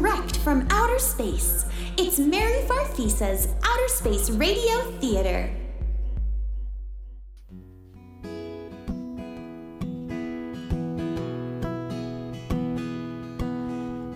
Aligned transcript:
direct 0.00 0.36
from 0.38 0.64
outer 0.70 0.98
space. 0.98 1.64
It's 1.96 2.20
Mary 2.20 2.62
Farfisa's 2.68 3.48
Outer 3.64 3.88
Space 3.88 4.30
Radio 4.30 4.76
Theater. 5.00 5.50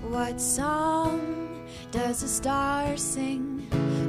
What 0.09 0.41
song 0.41 1.67
does 1.91 2.23
a 2.23 2.29
star 2.29 2.97
sing 2.97 3.67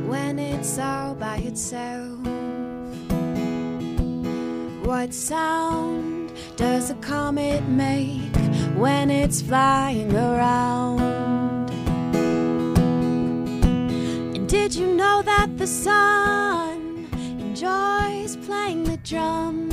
when 0.07 0.37
it's 0.37 0.77
all 0.77 1.15
by 1.15 1.37
itself? 1.37 2.19
What 4.85 5.11
sound 5.11 6.33
does 6.55 6.91
a 6.91 6.95
comet 6.95 7.67
make 7.67 8.35
when 8.75 9.09
it's 9.09 9.41
flying 9.41 10.15
around? 10.15 11.12
Did 14.53 14.75
you 14.75 14.85
know 14.85 15.23
that 15.23 15.47
the 15.57 15.65
sun 15.65 17.07
enjoys 17.39 18.37
playing 18.45 18.83
the 18.83 18.97
drums? 18.97 19.72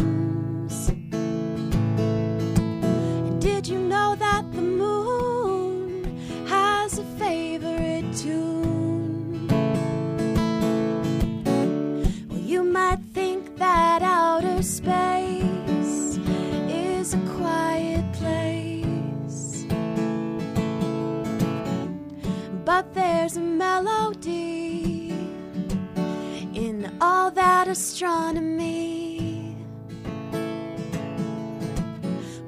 Astronomy. 27.71 29.57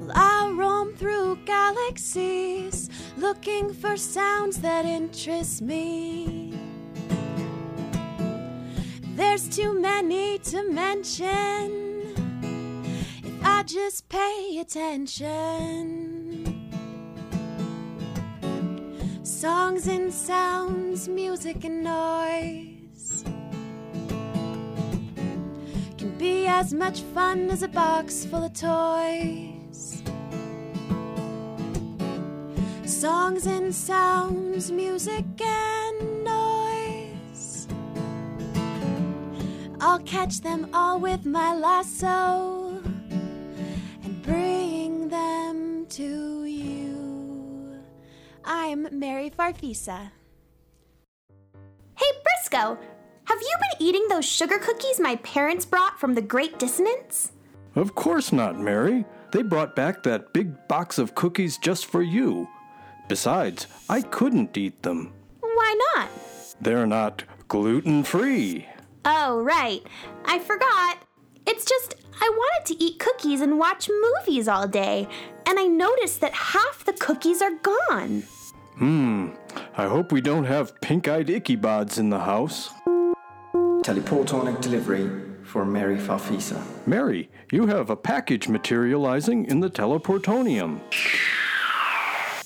Well, 0.01 0.11
I 0.13 0.51
roam 0.53 0.93
through 0.95 1.37
galaxies 1.45 2.89
looking 3.15 3.73
for 3.73 3.95
sounds 3.95 4.59
that 4.59 4.83
interest 4.83 5.61
me. 5.61 6.53
There's 9.15 9.47
too 9.47 9.79
many 9.79 10.39
to 10.39 10.69
mention 10.69 12.13
if 13.23 13.45
I 13.45 13.63
just 13.63 14.09
pay 14.09 14.57
attention. 14.59 15.99
Songs 19.23 19.87
and 19.87 20.13
sounds, 20.13 21.07
music 21.07 21.63
and 21.63 21.81
noise 21.81 22.72
be 26.23 26.47
as 26.47 26.73
much 26.73 27.01
fun 27.13 27.49
as 27.49 27.63
a 27.63 27.67
box 27.67 28.23
full 28.23 28.45
of 28.45 28.53
toys. 28.53 30.01
Songs 32.85 33.45
and 33.45 33.75
sounds, 33.75 34.71
music 34.71 35.25
and 35.41 36.23
noise. 36.23 37.67
I'll 39.81 39.99
catch 40.05 40.39
them 40.39 40.69
all 40.73 40.97
with 40.97 41.25
my 41.25 41.53
lasso 41.53 42.81
and 44.03 44.21
bring 44.21 45.09
them 45.09 45.85
to 45.89 46.45
you. 46.45 47.83
I'm 48.45 48.87
Mary 48.97 49.29
Farfisa. 49.29 50.11
Hey, 51.97 52.11
Briscoe! 52.23 52.77
Have 53.25 53.41
you 53.41 53.55
been 53.59 53.87
eating 53.87 54.05
those 54.09 54.25
sugar 54.25 54.59
cookies 54.59 54.99
my 54.99 55.15
parents 55.17 55.65
brought 55.65 55.99
from 55.99 56.13
the 56.13 56.21
Great 56.21 56.59
Dissonance? 56.59 57.31
Of 57.75 57.95
course 57.95 58.31
not, 58.31 58.59
Mary. 58.59 59.05
They 59.31 59.41
brought 59.41 59.75
back 59.75 60.03
that 60.03 60.33
big 60.33 60.67
box 60.67 60.97
of 60.97 61.15
cookies 61.15 61.57
just 61.57 61.85
for 61.87 62.03
you. 62.03 62.47
Besides, 63.07 63.67
I 63.89 64.01
couldn't 64.01 64.57
eat 64.57 64.83
them. 64.83 65.13
Why 65.39 65.79
not? 65.95 66.09
They're 66.61 66.87
not 66.87 67.23
gluten 67.47 68.03
free. 68.03 68.67
Oh, 69.05 69.41
right. 69.41 69.81
I 70.25 70.39
forgot. 70.39 70.97
It's 71.45 71.65
just, 71.65 71.95
I 72.21 72.29
wanted 72.29 72.73
to 72.73 72.83
eat 72.83 72.99
cookies 72.99 73.41
and 73.41 73.59
watch 73.59 73.89
movies 73.89 74.47
all 74.47 74.67
day, 74.67 75.07
and 75.45 75.59
I 75.59 75.65
noticed 75.65 76.21
that 76.21 76.33
half 76.33 76.85
the 76.85 76.93
cookies 76.93 77.41
are 77.41 77.55
gone. 77.55 78.23
Hmm, 78.77 79.29
I 79.77 79.87
hope 79.87 80.11
we 80.11 80.21
don't 80.21 80.45
have 80.45 80.79
pink 80.81 81.07
eyed 81.07 81.27
Ickybods 81.27 81.97
in 81.97 82.09
the 82.09 82.19
house. 82.19 82.69
Teleportonic 83.83 84.61
delivery 84.61 85.09
for 85.43 85.65
Mary 85.65 85.97
Farfisa. 85.97 86.63
Mary, 86.87 87.29
you 87.51 87.67
have 87.67 87.89
a 87.89 87.97
package 87.97 88.47
materializing 88.47 89.45
in 89.45 89.59
the 89.59 89.69
teleportonium. 89.69 90.79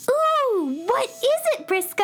Ooh, 0.10 0.84
what 0.88 1.10
is 1.10 1.42
it, 1.54 1.68
Briscoe? 1.68 2.04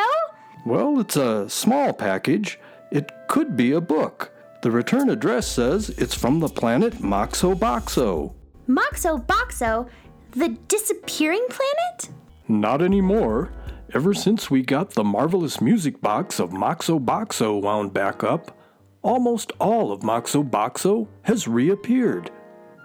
Well, 0.68 1.00
it's 1.00 1.16
a 1.16 1.50
small 1.50 1.94
package. 1.94 2.60
It 2.92 3.12
could 3.28 3.58
be 3.58 3.72
a 3.72 3.82
book. 3.82 4.32
The 4.62 4.70
return 4.70 5.10
address 5.10 5.48
says 5.48 5.90
it's 5.90 6.14
from 6.14 6.40
the 6.40 6.48
planet 6.48 7.02
Moxo 7.02 7.56
Boxo. 7.56 8.34
Moxo 8.68 9.26
Boxo, 9.26 9.90
the 10.32 10.50
disappearing 10.68 11.46
planet? 11.50 12.10
Not 12.48 12.84
anymore. 12.84 13.52
Ever 13.96 14.14
since 14.14 14.52
we 14.52 14.62
got 14.62 14.92
the 14.92 15.04
marvelous 15.04 15.60
music 15.60 16.02
box 16.02 16.40
of 16.40 16.52
Moxo 16.52 17.00
Boxo 17.04 17.60
wound 17.62 17.94
back 17.94 18.24
up, 18.24 18.58
almost 19.04 19.52
all 19.60 19.92
of 19.92 20.02
Moxo 20.02 20.50
Boxo 20.50 21.08
has 21.24 21.48
reappeared. 21.48 22.32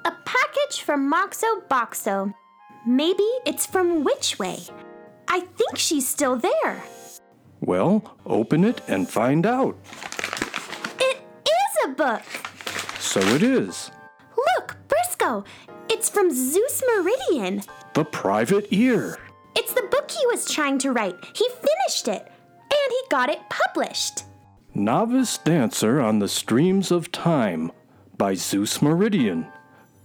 A 0.05 0.13
package 0.25 0.83
from 0.83 1.11
Moxo 1.11 1.47
Boxo. 1.71 2.35
Maybe 2.87 3.25
it's 3.47 3.65
from 3.65 4.05
Witchway. 4.05 4.71
I 5.29 5.41
think 5.41 5.77
she's 5.77 6.09
still 6.09 6.37
there. 6.37 6.83
Well, 7.61 8.17
open 8.27 8.65
it 8.65 8.81
and 8.89 9.09
find 9.09 9.47
out. 9.47 9.77
It 11.01 11.19
is 11.45 11.85
a 11.85 11.89
book. 11.89 12.23
So 12.99 13.21
it 13.21 13.43
is. 13.43 13.91
Look, 14.57 14.77
Briscoe, 14.89 15.45
it's 15.89 16.09
from 16.09 16.31
Zeus 16.31 16.83
Meridian. 16.87 17.63
The 17.95 18.05
private 18.05 18.67
ear. 18.71 19.19
It's 19.57 19.73
the 19.73 19.89
book 19.91 20.11
he 20.11 20.25
was 20.27 20.51
trying 20.51 20.79
to 20.79 20.93
write. 20.93 21.17
He 21.35 21.49
finished 21.49 22.09
it, 22.09 22.31
and 22.61 22.91
he 22.91 23.01
got 23.11 23.29
it 23.29 23.41
published. 23.51 24.25
Novice 24.79 25.39
Dancer 25.39 26.01
on 26.01 26.21
the 26.21 26.29
Streams 26.29 26.93
of 26.93 27.11
Time 27.11 27.73
by 28.17 28.35
Zeus 28.35 28.81
Meridian. 28.81 29.49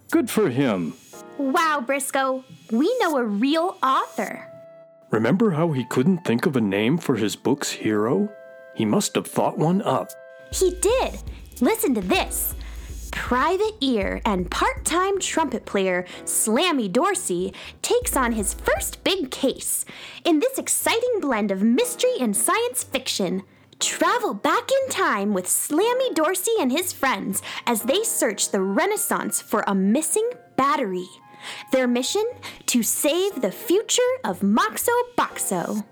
Good 0.10 0.32
for 0.32 0.50
him. 0.50 0.96
Wow, 1.38 1.84
Briscoe, 1.86 2.44
we 2.72 2.98
know 3.00 3.18
a 3.18 3.24
real 3.24 3.78
author. 3.84 4.50
Remember 5.12 5.52
how 5.52 5.74
he 5.74 5.86
couldn't 5.86 6.26
think 6.26 6.48
of 6.48 6.56
a 6.56 6.62
name 6.62 6.98
for 6.98 7.16
his 7.16 7.36
book's 7.36 7.70
hero? 7.70 8.32
He 8.74 8.84
must 8.84 9.14
have 9.14 9.28
thought 9.28 9.60
one 9.60 9.84
up. 9.84 10.10
He 10.52 10.72
did. 10.82 11.20
Listen 11.62 11.94
to 11.94 12.02
this. 12.02 12.56
Private 13.12 13.76
ear 13.80 14.22
and 14.26 14.50
part 14.50 14.86
time 14.86 15.20
trumpet 15.20 15.66
player 15.66 16.04
Slammy 16.24 16.92
Dorsey 16.92 17.54
takes 17.84 18.18
on 18.18 18.32
his 18.32 18.56
first 18.56 19.04
big 19.04 19.30
case. 19.30 19.86
In 20.26 20.40
this 20.40 20.58
exciting 20.58 21.20
blend 21.22 21.52
of 21.52 21.62
mystery 21.62 22.16
and 22.20 22.36
science 22.36 22.84
fiction, 22.84 23.44
travel 23.84 24.34
back 24.34 24.70
in 24.72 24.90
time 24.90 25.34
with 25.34 25.46
Slammy 25.46 26.14
Dorsey 26.14 26.54
and 26.60 26.72
his 26.72 26.94
friends 26.94 27.42
as 27.66 27.84
they 27.84 28.04
search 28.04 28.50
the 28.50 28.62
Renaissance 28.62 29.42
for 29.42 29.64
a 29.68 29.76
missing 29.76 30.30
battery. 30.56 31.08
Their 31.72 31.88
mission? 31.88 32.24
To 32.68 32.84
save 32.84 33.42
the 33.42 33.52
future 33.52 34.02
of 34.24 34.42
Moxo 34.42 34.92
Boxo. 35.18 35.84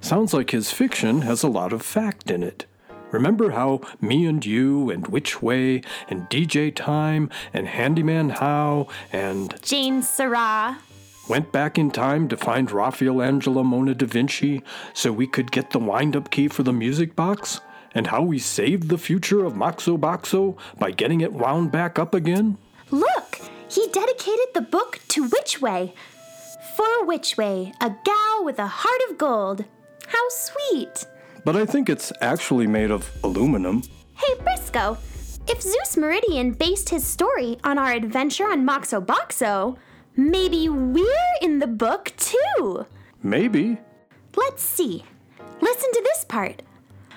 Sounds 0.00 0.32
like 0.32 0.50
his 0.50 0.70
fiction 0.70 1.22
has 1.22 1.42
a 1.42 1.48
lot 1.48 1.72
of 1.72 1.82
fact 1.82 2.30
in 2.30 2.42
it. 2.42 2.66
Remember 3.10 3.50
how 3.50 3.80
Me 4.00 4.24
and 4.26 4.44
You 4.44 4.90
and 4.90 5.06
Which 5.08 5.42
Way 5.42 5.82
and 6.08 6.28
DJ 6.30 6.74
Time 6.74 7.28
and 7.52 7.68
Handyman 7.68 8.30
How 8.30 8.88
and 9.12 9.54
Jane 9.62 10.02
Sarah. 10.02 10.78
Went 11.28 11.52
back 11.52 11.78
in 11.78 11.90
time 11.90 12.28
to 12.28 12.36
find 12.36 12.70
Raphael 12.70 13.22
Angelo 13.22 13.62
Mona 13.62 13.94
da 13.94 14.06
Vinci 14.06 14.62
so 14.92 15.12
we 15.12 15.26
could 15.26 15.52
get 15.52 15.70
the 15.70 15.78
wind 15.78 16.16
up 16.16 16.30
key 16.30 16.48
for 16.48 16.62
the 16.62 16.72
music 16.72 17.14
box? 17.14 17.60
And 17.94 18.06
how 18.06 18.22
we 18.22 18.38
saved 18.38 18.88
the 18.88 18.98
future 18.98 19.44
of 19.44 19.52
Moxo 19.54 19.98
Boxo 19.98 20.56
by 20.78 20.90
getting 20.90 21.20
it 21.20 21.32
wound 21.32 21.70
back 21.70 21.98
up 21.98 22.14
again? 22.14 22.56
Look, 22.90 23.40
he 23.68 23.86
dedicated 23.88 24.46
the 24.54 24.62
book 24.62 25.00
to 25.08 25.28
Witchway. 25.28 25.92
For 26.76 27.06
Witchway, 27.06 27.72
a 27.80 27.94
gal 28.04 28.44
with 28.44 28.58
a 28.58 28.66
heart 28.66 29.00
of 29.10 29.18
gold. 29.18 29.64
How 30.06 30.28
sweet. 30.30 31.06
But 31.44 31.56
I 31.56 31.66
think 31.66 31.88
it's 31.88 32.12
actually 32.20 32.66
made 32.66 32.90
of 32.90 33.10
aluminum. 33.22 33.82
Hey, 34.14 34.34
Briscoe, 34.42 34.96
if 35.48 35.60
Zeus 35.60 35.96
Meridian 35.96 36.52
based 36.52 36.88
his 36.88 37.06
story 37.06 37.58
on 37.64 37.76
our 37.78 37.92
adventure 37.92 38.44
on 38.44 38.64
Moxo 38.64 39.04
Boxo, 39.04 39.76
maybe 40.16 40.68
we're 40.68 41.34
in 41.40 41.58
the 41.58 41.66
book 41.66 42.12
too. 42.16 42.86
Maybe. 43.22 43.78
Let's 44.36 44.62
see. 44.62 45.04
Listen 45.60 45.92
to 45.92 46.02
this 46.02 46.24
part. 46.24 46.62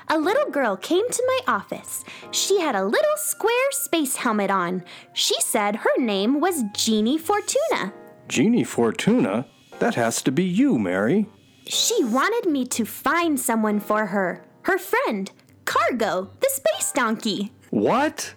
A 0.07 0.19
little 0.19 0.51
girl 0.51 0.77
came 0.77 1.09
to 1.09 1.23
my 1.27 1.55
office. 1.55 2.03
She 2.29 2.59
had 2.59 2.75
a 2.75 2.85
little 2.85 3.17
square 3.17 3.71
space 3.71 4.17
helmet 4.17 4.51
on. 4.51 4.83
She 5.13 5.35
said 5.41 5.77
her 5.77 5.97
name 5.97 6.39
was 6.39 6.63
Jeannie 6.73 7.17
Fortuna. 7.17 7.91
Jeannie 8.27 8.63
Fortuna? 8.63 9.47
That 9.79 9.95
has 9.95 10.21
to 10.23 10.31
be 10.31 10.43
you, 10.43 10.77
Mary. 10.77 11.25
She 11.67 12.03
wanted 12.03 12.49
me 12.49 12.65
to 12.67 12.85
find 12.85 13.39
someone 13.39 13.79
for 13.79 14.07
her. 14.07 14.45
Her 14.61 14.77
friend, 14.77 15.31
Cargo, 15.65 16.29
the 16.39 16.49
space 16.49 16.91
donkey. 16.91 17.51
What? 17.71 18.33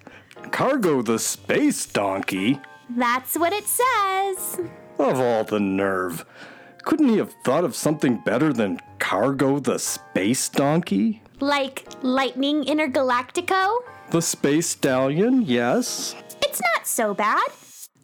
Cargo 0.51 1.01
the 1.01 1.19
space 1.19 1.85
donkey? 1.85 2.59
That's 2.89 3.37
what 3.37 3.53
it 3.53 3.65
says. 3.67 4.59
Of 4.97 5.19
all 5.19 5.43
the 5.43 5.59
nerve. 5.59 6.25
Couldn't 6.83 7.09
he 7.09 7.17
have 7.17 7.33
thought 7.43 7.63
of 7.63 7.75
something 7.75 8.17
better 8.17 8.51
than 8.51 8.79
Cargo 8.99 9.59
the 9.59 9.77
space 9.79 10.49
donkey? 10.49 11.21
Like 11.39 11.87
Lightning 12.01 12.63
Intergalactico? 12.63 13.79
The 14.11 14.21
space 14.21 14.67
stallion, 14.69 15.43
yes. 15.43 16.15
It's 16.41 16.61
not 16.73 16.87
so 16.87 17.13
bad. 17.13 17.47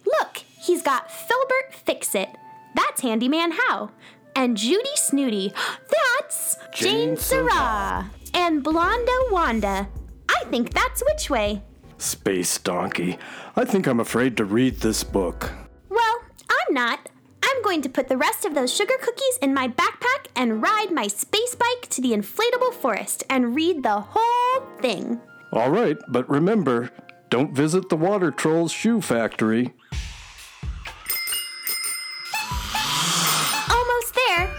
Look, 0.06 0.38
he's 0.38 0.82
got 0.82 1.12
Filbert 1.12 1.74
Fixit. 1.74 2.30
That's 2.76 3.02
Handyman 3.02 3.54
How. 3.54 3.92
And 4.36 4.56
Judy 4.56 4.96
Snooty. 4.96 5.54
That's 6.20 6.58
Jane 6.74 7.16
Jane 7.16 7.18
Sarah. 7.18 8.12
And 8.34 8.64
Blonda 8.64 9.32
Wanda. 9.32 9.88
I 10.30 10.44
think 10.50 10.74
that's 10.74 11.02
which 11.06 11.30
way. 11.30 11.64
Space 11.98 12.58
donkey. 12.58 13.18
I 13.56 13.66
think 13.66 13.88
I'm 13.88 14.00
afraid 14.00 14.38
to 14.38 14.46
read 14.46 14.80
this 14.80 15.04
book. 15.04 15.52
Well, 15.90 16.20
I'm 16.50 16.74
not. 16.74 17.10
I'm 17.44 17.62
going 17.64 17.82
to 17.84 17.90
put 17.90 18.08
the 18.08 18.18
rest 18.18 18.44
of 18.46 18.54
those 18.56 18.74
sugar 18.74 18.96
cookies 19.02 19.38
in 19.42 19.54
my 19.54 19.68
backpack 19.68 20.28
and 20.36 20.62
ride 20.62 20.92
my 20.92 21.08
space 21.08 21.56
bike 21.56 21.88
to 21.90 22.02
the 22.02 22.12
inflatable 22.12 22.74
forest 22.74 23.24
and 23.30 23.56
read 23.56 23.84
the 23.84 24.02
whole 24.10 24.68
thing. 24.82 25.22
All 25.54 25.70
right, 25.70 25.98
but 26.08 26.30
remember, 26.30 26.90
don't 27.30 27.54
visit 27.54 27.90
the 27.90 27.96
Water 27.96 28.32
Troll's 28.32 28.72
shoe 28.72 29.00
factory. 29.00 29.74
Almost 33.70 34.16
there. 34.28 34.54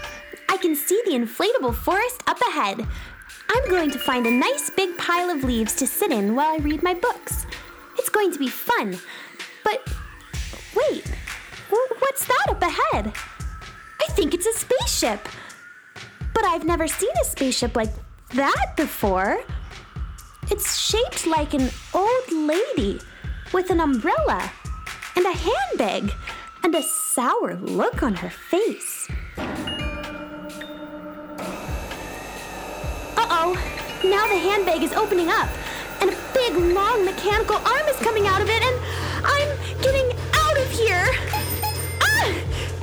I 0.49 0.57
can 0.59 0.75
see 0.75 1.01
the 1.05 1.11
inflatable 1.11 1.75
forest 1.75 2.23
up 2.25 2.41
ahead. 2.41 2.87
I'm 3.49 3.69
going 3.69 3.91
to 3.91 3.99
find 3.99 4.25
a 4.25 4.31
nice 4.31 4.69
big 4.69 4.97
pile 4.97 5.29
of 5.29 5.43
leaves 5.43 5.75
to 5.75 5.87
sit 5.87 6.11
in 6.11 6.35
while 6.35 6.53
I 6.53 6.57
read 6.57 6.83
my 6.83 6.93
books. 6.93 7.45
It's 7.97 8.09
going 8.09 8.31
to 8.31 8.39
be 8.39 8.47
fun. 8.47 8.97
But 9.63 9.87
wait, 10.75 11.05
what's 11.99 12.25
that 12.25 12.45
up 12.49 12.61
ahead? 12.61 13.13
I 14.01 14.05
think 14.11 14.33
it's 14.33 14.45
a 14.45 14.53
spaceship. 14.53 15.27
But 16.33 16.45
I've 16.45 16.65
never 16.65 16.87
seen 16.87 17.11
a 17.21 17.25
spaceship 17.25 17.75
like 17.75 17.91
that 18.33 18.73
before. 18.75 19.39
It's 20.49 20.79
shaped 20.79 21.27
like 21.27 21.53
an 21.53 21.69
old 21.93 22.31
lady 22.31 22.99
with 23.53 23.69
an 23.69 23.79
umbrella 23.79 24.51
and 25.15 25.25
a 25.25 25.31
handbag 25.31 26.13
and 26.63 26.75
a 26.75 26.83
sour 26.83 27.55
look 27.55 28.03
on 28.03 28.15
her 28.15 28.29
face. 28.29 29.07
Now 34.09 34.27
the 34.27 34.35
handbag 34.35 34.83
is 34.83 34.93
opening 34.93 35.29
up, 35.29 35.49
and 36.01 36.09
a 36.09 36.15
big, 36.33 36.55
long 36.55 37.03
mechanical 37.03 37.57
arm 37.57 37.87
is 37.87 37.97
coming 37.97 38.27
out 38.27 38.41
of 38.41 38.49
it, 38.49 38.63
and 38.63 38.79
I'm 39.25 39.49
getting 39.81 40.11
out 40.33 40.57
of 40.57 40.69
here. 40.71 41.07
Ah! 42.01 42.31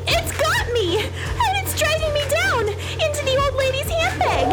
It's 0.07 0.33
got 0.37 0.73
me, 0.73 0.99
and 0.99 1.57
it's 1.63 1.79
dragging 1.79 2.13
me 2.13 2.25
down 2.29 2.69
into 2.69 3.25
the 3.25 3.37
old 3.43 3.55
lady's 3.55 3.89
handbag. 3.89 4.53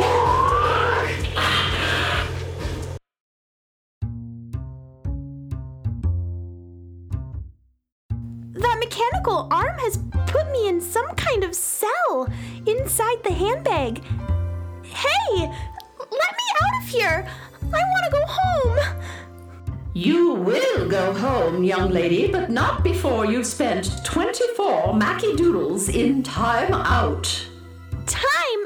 That 8.53 8.77
mechanical 8.79 9.47
arm 9.51 9.77
has 9.79 9.97
put 10.27 10.51
me 10.51 10.67
in 10.69 10.79
some 10.79 11.07
kind 11.15 11.43
of 11.43 11.55
cell 11.55 12.27
inside 12.65 13.23
the 13.23 13.33
handbag. 13.33 14.03
Hey, 14.83 15.51
let 16.11 16.31
me 16.31 16.43
out 16.61 16.81
of 16.81 16.89
here. 16.89 17.27
I 17.63 17.67
want 17.67 18.05
to 18.05 18.11
go 18.11 18.25
home. 18.27 19.01
You 19.93 20.35
will 20.35 20.87
go 20.87 21.13
home, 21.13 21.63
young 21.63 21.91
lady, 21.91 22.31
but 22.31 22.49
not 22.49 22.83
before 22.83 23.25
you've 23.25 23.45
spent 23.45 24.03
24 24.05 24.93
Mackie 24.93 25.35
Doodles 25.35 25.89
in 25.89 26.23
time 26.23 26.73
out. 26.73 27.47
Time 28.05 28.65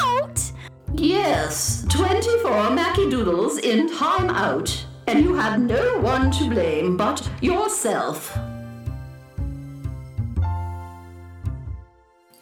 out? 0.00 0.52
Yes, 0.94 1.84
24 1.88 2.70
Mackie 2.70 3.08
Doodles 3.08 3.58
in 3.58 3.88
time 3.94 4.30
out. 4.30 4.84
And 5.06 5.22
you 5.22 5.34
had 5.34 5.60
no 5.60 6.00
one 6.00 6.30
to 6.32 6.48
blame 6.48 6.96
but 6.96 7.28
yourself. 7.40 8.36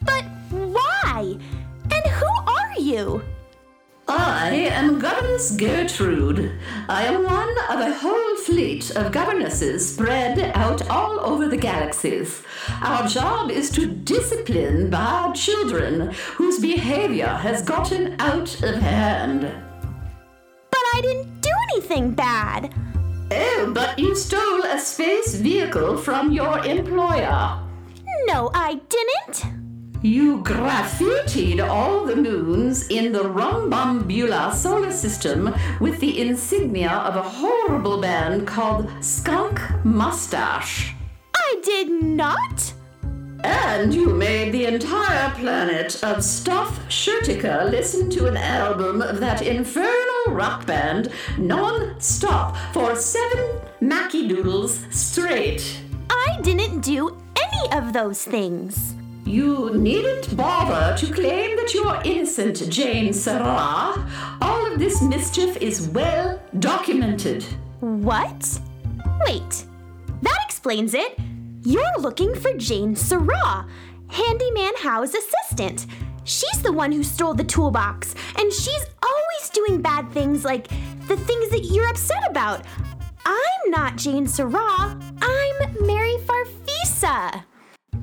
But 0.05 0.25
why? 0.51 1.37
And 1.91 2.07
who 2.07 2.27
are 2.47 2.79
you? 2.79 3.23
I 4.43 4.55
am 4.55 4.99
Governess 4.99 5.53
Gertrude. 5.53 6.51
I 6.89 7.05
am 7.05 7.23
one 7.23 7.57
of 7.71 7.79
a 7.79 7.95
whole 7.95 8.37
fleet 8.39 8.91
of 8.97 9.13
governesses 9.13 9.95
spread 9.95 10.37
out 10.57 10.91
all 10.91 11.21
over 11.21 11.47
the 11.47 11.57
galaxies. 11.57 12.43
Our 12.83 13.07
job 13.07 13.53
is 13.53 13.71
to 13.71 13.87
discipline 13.87 14.91
bad 14.91 15.37
children 15.37 16.11
whose 16.35 16.59
behavior 16.59 17.29
has 17.29 17.63
gotten 17.63 18.21
out 18.21 18.61
of 18.65 18.75
hand. 18.83 19.43
But 19.43 20.83
I 20.93 21.01
didn't 21.03 21.41
do 21.41 21.51
anything 21.71 22.11
bad. 22.11 22.75
Oh, 23.31 23.71
but 23.73 23.97
you 23.97 24.17
stole 24.17 24.65
a 24.65 24.81
space 24.81 25.37
vehicle 25.37 25.97
from 25.97 26.33
your 26.33 26.59
employer. 26.65 27.61
No, 28.27 28.51
I 28.53 28.81
didn't. 28.89 29.62
You 30.03 30.39
graffitied 30.39 31.65
all 31.65 32.05
the 32.05 32.17
moons 32.17 32.89
in 32.89 33.13
the 33.13 33.21
Rumbumbula 33.21 34.53
solar 34.53 34.91
system 34.91 35.55
with 35.79 36.01
the 36.01 36.21
insignia 36.21 36.91
of 36.91 37.15
a 37.15 37.23
horrible 37.23 38.01
band 38.01 38.45
called 38.45 38.91
Skunk 39.01 39.61
Mustache. 39.85 40.93
I 41.37 41.61
did 41.63 41.89
not. 41.89 42.75
And 43.45 43.95
you 43.95 44.13
made 44.13 44.51
the 44.51 44.67
entire 44.67 45.31
planet 45.37 46.03
of 46.03 46.25
Stuff 46.25 46.81
Shirtica 46.89 47.71
listen 47.71 48.11
to 48.11 48.27
an 48.27 48.37
album 48.37 49.03
of 49.03 49.21
that 49.21 49.43
infernal 49.43 50.25
rock 50.31 50.67
band 50.67 51.13
non 51.39 52.01
stop 52.01 52.57
for 52.73 52.97
seven 52.97 53.61
Mackie 53.81 54.27
Doodles 54.27 54.85
straight. 54.91 55.81
I 56.11 56.41
didn't 56.43 56.81
do 56.81 57.17
any 57.37 57.79
of 57.79 57.93
those 57.93 58.25
things. 58.25 58.97
You 59.25 59.71
needn't 59.75 60.37
bother 60.37 60.97
to 60.99 61.13
claim 61.13 61.57
that 61.57 61.73
you're 61.73 62.01
innocent, 62.05 62.69
Jane 62.69 63.13
Sarah. 63.13 64.07
All 64.41 64.73
of 64.73 64.79
this 64.79 65.01
mischief 65.01 65.57
is 65.59 65.89
well 65.89 66.41
documented. 66.59 67.45
What? 67.81 68.61
Wait, 69.25 69.65
that 70.23 70.39
explains 70.45 70.95
it. 70.95 71.19
You're 71.65 71.99
looking 72.01 72.35
for 72.35 72.53
Jane 72.55 72.97
Sarah, 72.97 73.67
Handyman 74.09 74.73
How's 74.79 75.15
assistant. 75.15 75.87
She's 76.25 76.63
the 76.63 76.73
one 76.73 76.93
who 76.93 77.05
stole 77.05 77.35
the 77.35 77.45
toolbox, 77.45 78.15
and 78.39 78.53
she's 78.53 78.87
always 79.03 79.51
doing 79.53 79.81
bad 79.81 80.11
things 80.13 80.45
like 80.45 80.69
the 81.09 81.17
things 81.17 81.51
that 81.51 81.69
you're 81.73 81.89
upset 81.89 82.29
about. 82.29 82.65
I'm 83.25 83.71
not 83.71 83.97
Jane 83.97 84.27
Sarah, 84.27 84.99
I'm 85.23 85.87
Mary 85.87 86.17
Farfisa. 86.27 87.45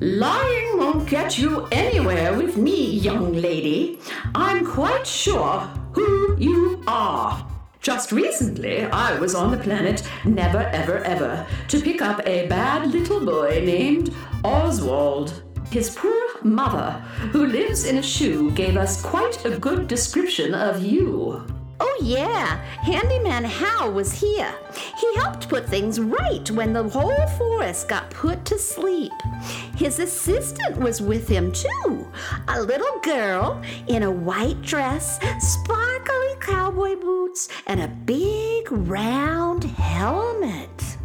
Lying 0.02 0.78
won't 0.78 1.06
get 1.10 1.36
you 1.36 1.68
anywhere 1.70 2.32
with 2.32 2.56
me, 2.56 2.90
young 2.90 3.34
lady. 3.34 3.98
I'm 4.34 4.64
quite 4.64 5.06
sure 5.06 5.60
who 5.92 6.38
you 6.38 6.82
are. 6.86 7.46
Just 7.82 8.10
recently, 8.10 8.84
I 8.84 9.18
was 9.18 9.34
on 9.34 9.50
the 9.50 9.58
planet 9.58 10.02
Never 10.24 10.60
Ever 10.60 11.04
Ever 11.04 11.46
to 11.68 11.80
pick 11.82 12.00
up 12.00 12.26
a 12.26 12.46
bad 12.46 12.90
little 12.90 13.22
boy 13.22 13.62
named 13.62 14.14
Oswald. 14.42 15.42
His 15.70 15.94
poor 15.94 16.42
mother, 16.42 16.92
who 17.32 17.44
lives 17.44 17.84
in 17.84 17.98
a 17.98 18.02
shoe, 18.02 18.52
gave 18.52 18.78
us 18.78 19.02
quite 19.02 19.44
a 19.44 19.58
good 19.58 19.86
description 19.86 20.54
of 20.54 20.82
you. 20.82 21.44
Oh, 21.82 21.98
yeah. 22.02 22.56
Handyman 22.82 23.44
Hal 23.44 23.92
was 23.92 24.12
here. 24.12 24.54
He 24.98 25.14
helped 25.14 25.48
put 25.48 25.66
things 25.66 25.98
right 25.98 26.50
when 26.50 26.74
the 26.74 26.88
whole 26.88 27.26
forest 27.38 27.88
got 27.88 28.10
put 28.10 28.44
to 28.44 28.58
sleep. 28.58 29.12
His 29.76 29.98
assistant 29.98 30.76
was 30.76 31.00
with 31.00 31.26
him, 31.26 31.52
too. 31.52 32.06
A 32.48 32.60
little 32.60 33.00
girl 33.00 33.62
in 33.88 34.02
a 34.02 34.10
white 34.10 34.60
dress, 34.60 35.18
sparkly 35.38 36.34
cowboy 36.40 36.96
boots, 36.96 37.48
and 37.66 37.80
a 37.80 37.88
big 37.88 38.70
round 38.70 39.64
helmet. 39.64 40.96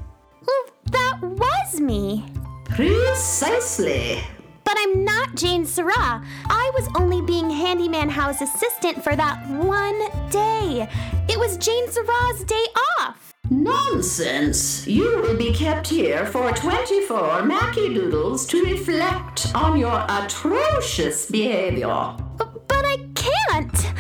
Well, 0.46 0.65
that 0.91 1.20
was 1.22 1.79
me. 1.79 2.25
Precisely. 2.65 4.22
But 4.65 4.77
I'm 4.79 5.05
not 5.05 5.36
Jane 5.36 5.65
Sarah. 5.65 6.25
I 6.50 6.72
was 6.74 6.89
only 6.95 7.22
being 7.22 7.50
Handyman 7.50 8.10
How's 8.10 8.41
assistant 8.41 9.03
for 9.03 9.15
that 9.15 9.48
one 9.48 10.00
day. 10.31 10.89
It 11.29 11.39
was 11.39 11.57
Jane 11.57 11.89
Sarah's 11.89 12.43
day 12.43 12.65
off. 13.00 13.34
Nonsense! 13.51 14.88
You 14.88 15.22
will 15.22 15.38
be 15.38 15.53
kept 15.53 15.88
here 15.88 16.25
for 16.25 16.51
24 16.51 17.43
Mackie 17.43 17.93
Doodles 17.93 18.48
to 18.48 18.63
reflect 18.63 19.53
on 19.53 19.77
your 19.77 20.03
atrocious 20.10 21.29
behavior. 21.29 22.15
But 22.38 22.86
I 22.86 22.98
can't. 23.13 23.93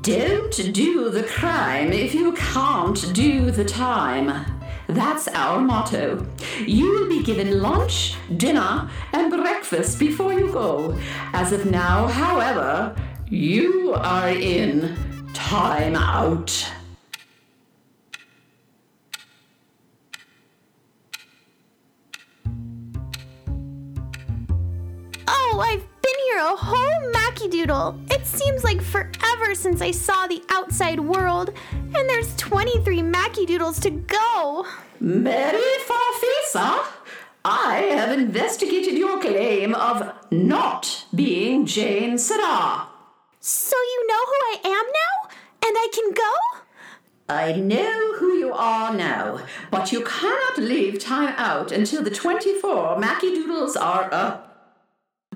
Don't 0.00 0.72
do 0.72 1.10
the 1.10 1.24
crime 1.24 1.92
if 1.92 2.14
you 2.14 2.32
can't 2.32 3.12
do 3.12 3.50
the 3.50 3.64
time. 3.64 4.55
That's 4.88 5.26
our 5.28 5.60
motto. 5.60 6.26
You 6.64 6.90
will 6.92 7.08
be 7.08 7.22
given 7.22 7.60
lunch, 7.60 8.16
dinner, 8.36 8.88
and 9.12 9.30
breakfast 9.32 9.98
before 9.98 10.32
you 10.32 10.52
go. 10.52 10.96
As 11.32 11.52
of 11.52 11.66
now, 11.66 12.06
however, 12.06 12.94
you 13.28 13.94
are 13.94 14.30
in 14.30 14.96
time 15.34 15.96
out. 15.96 16.70
Oh, 25.28 25.60
I've 25.60 25.84
been 26.02 26.14
here 26.26 26.38
a 26.38 26.56
whole 26.56 27.15
Mackie 27.36 27.50
Doodle. 27.50 28.00
It 28.10 28.26
seems 28.26 28.64
like 28.64 28.80
forever 28.80 29.54
since 29.54 29.82
I 29.82 29.90
saw 29.90 30.26
the 30.26 30.42
outside 30.48 30.98
world, 30.98 31.50
and 31.70 32.08
there's 32.08 32.34
23 32.36 33.02
Mackie 33.02 33.44
Doodles 33.44 33.78
to 33.80 33.90
go. 33.90 34.64
Mary 35.00 35.60
Farfisa, 35.86 36.82
I 37.44 37.92
have 37.94 38.18
investigated 38.18 38.94
your 38.94 39.20
claim 39.20 39.74
of 39.74 40.14
not 40.30 41.04
being 41.14 41.66
Jane 41.66 42.16
Sarah. 42.16 42.86
So 43.40 43.76
you 43.76 44.06
know 44.06 44.24
who 44.24 44.32
I 44.32 44.60
am 44.64 44.86
now? 44.86 45.36
And 45.68 45.76
I 45.76 45.88
can 45.92 46.12
go? 46.14 46.32
I 47.28 47.52
know 47.52 48.14
who 48.14 48.32
you 48.32 48.54
are 48.54 48.94
now, 48.94 49.42
but 49.70 49.92
you 49.92 50.02
cannot 50.04 50.56
leave 50.56 51.00
time 51.00 51.34
out 51.36 51.70
until 51.70 52.02
the 52.02 52.10
24 52.10 52.98
Mackie 52.98 53.34
Doodles 53.34 53.76
are 53.76 54.08
up. 54.10 54.45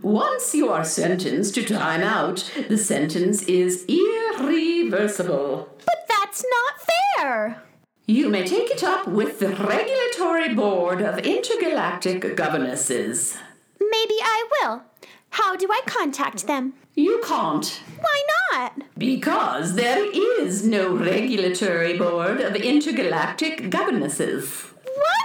Once 0.02 0.54
you 0.54 0.68
are 0.70 0.84
sentenced 0.84 1.54
to 1.54 1.62
time 1.64 2.02
out, 2.02 2.50
the 2.68 2.78
sentence 2.78 3.42
is 3.44 3.84
irreversible. 3.86 5.68
But 5.84 6.06
that's 6.08 6.42
not 6.44 6.88
fair. 7.16 7.62
You 8.06 8.28
may 8.28 8.46
take 8.46 8.70
it 8.70 8.82
up 8.82 9.06
with 9.06 9.38
the 9.40 9.48
Regulatory 9.48 10.54
Board 10.54 11.00
of 11.02 11.18
Intergalactic 11.18 12.34
Governesses. 12.34 13.36
Maybe 13.78 14.14
I 14.22 14.48
will. 14.62 14.82
How 15.30 15.54
do 15.54 15.68
I 15.70 15.80
contact 15.86 16.46
them? 16.46 16.72
You 16.94 17.20
can't, 17.24 17.80
Why 18.00 18.22
not? 18.52 18.72
because 18.98 19.74
there 19.76 20.04
is 20.42 20.66
no 20.66 20.92
Regulatory 20.94 21.96
Board 21.96 22.40
of 22.40 22.56
Intergalactic 22.56 23.70
Governesses. 23.70 24.64
What? 24.84 25.19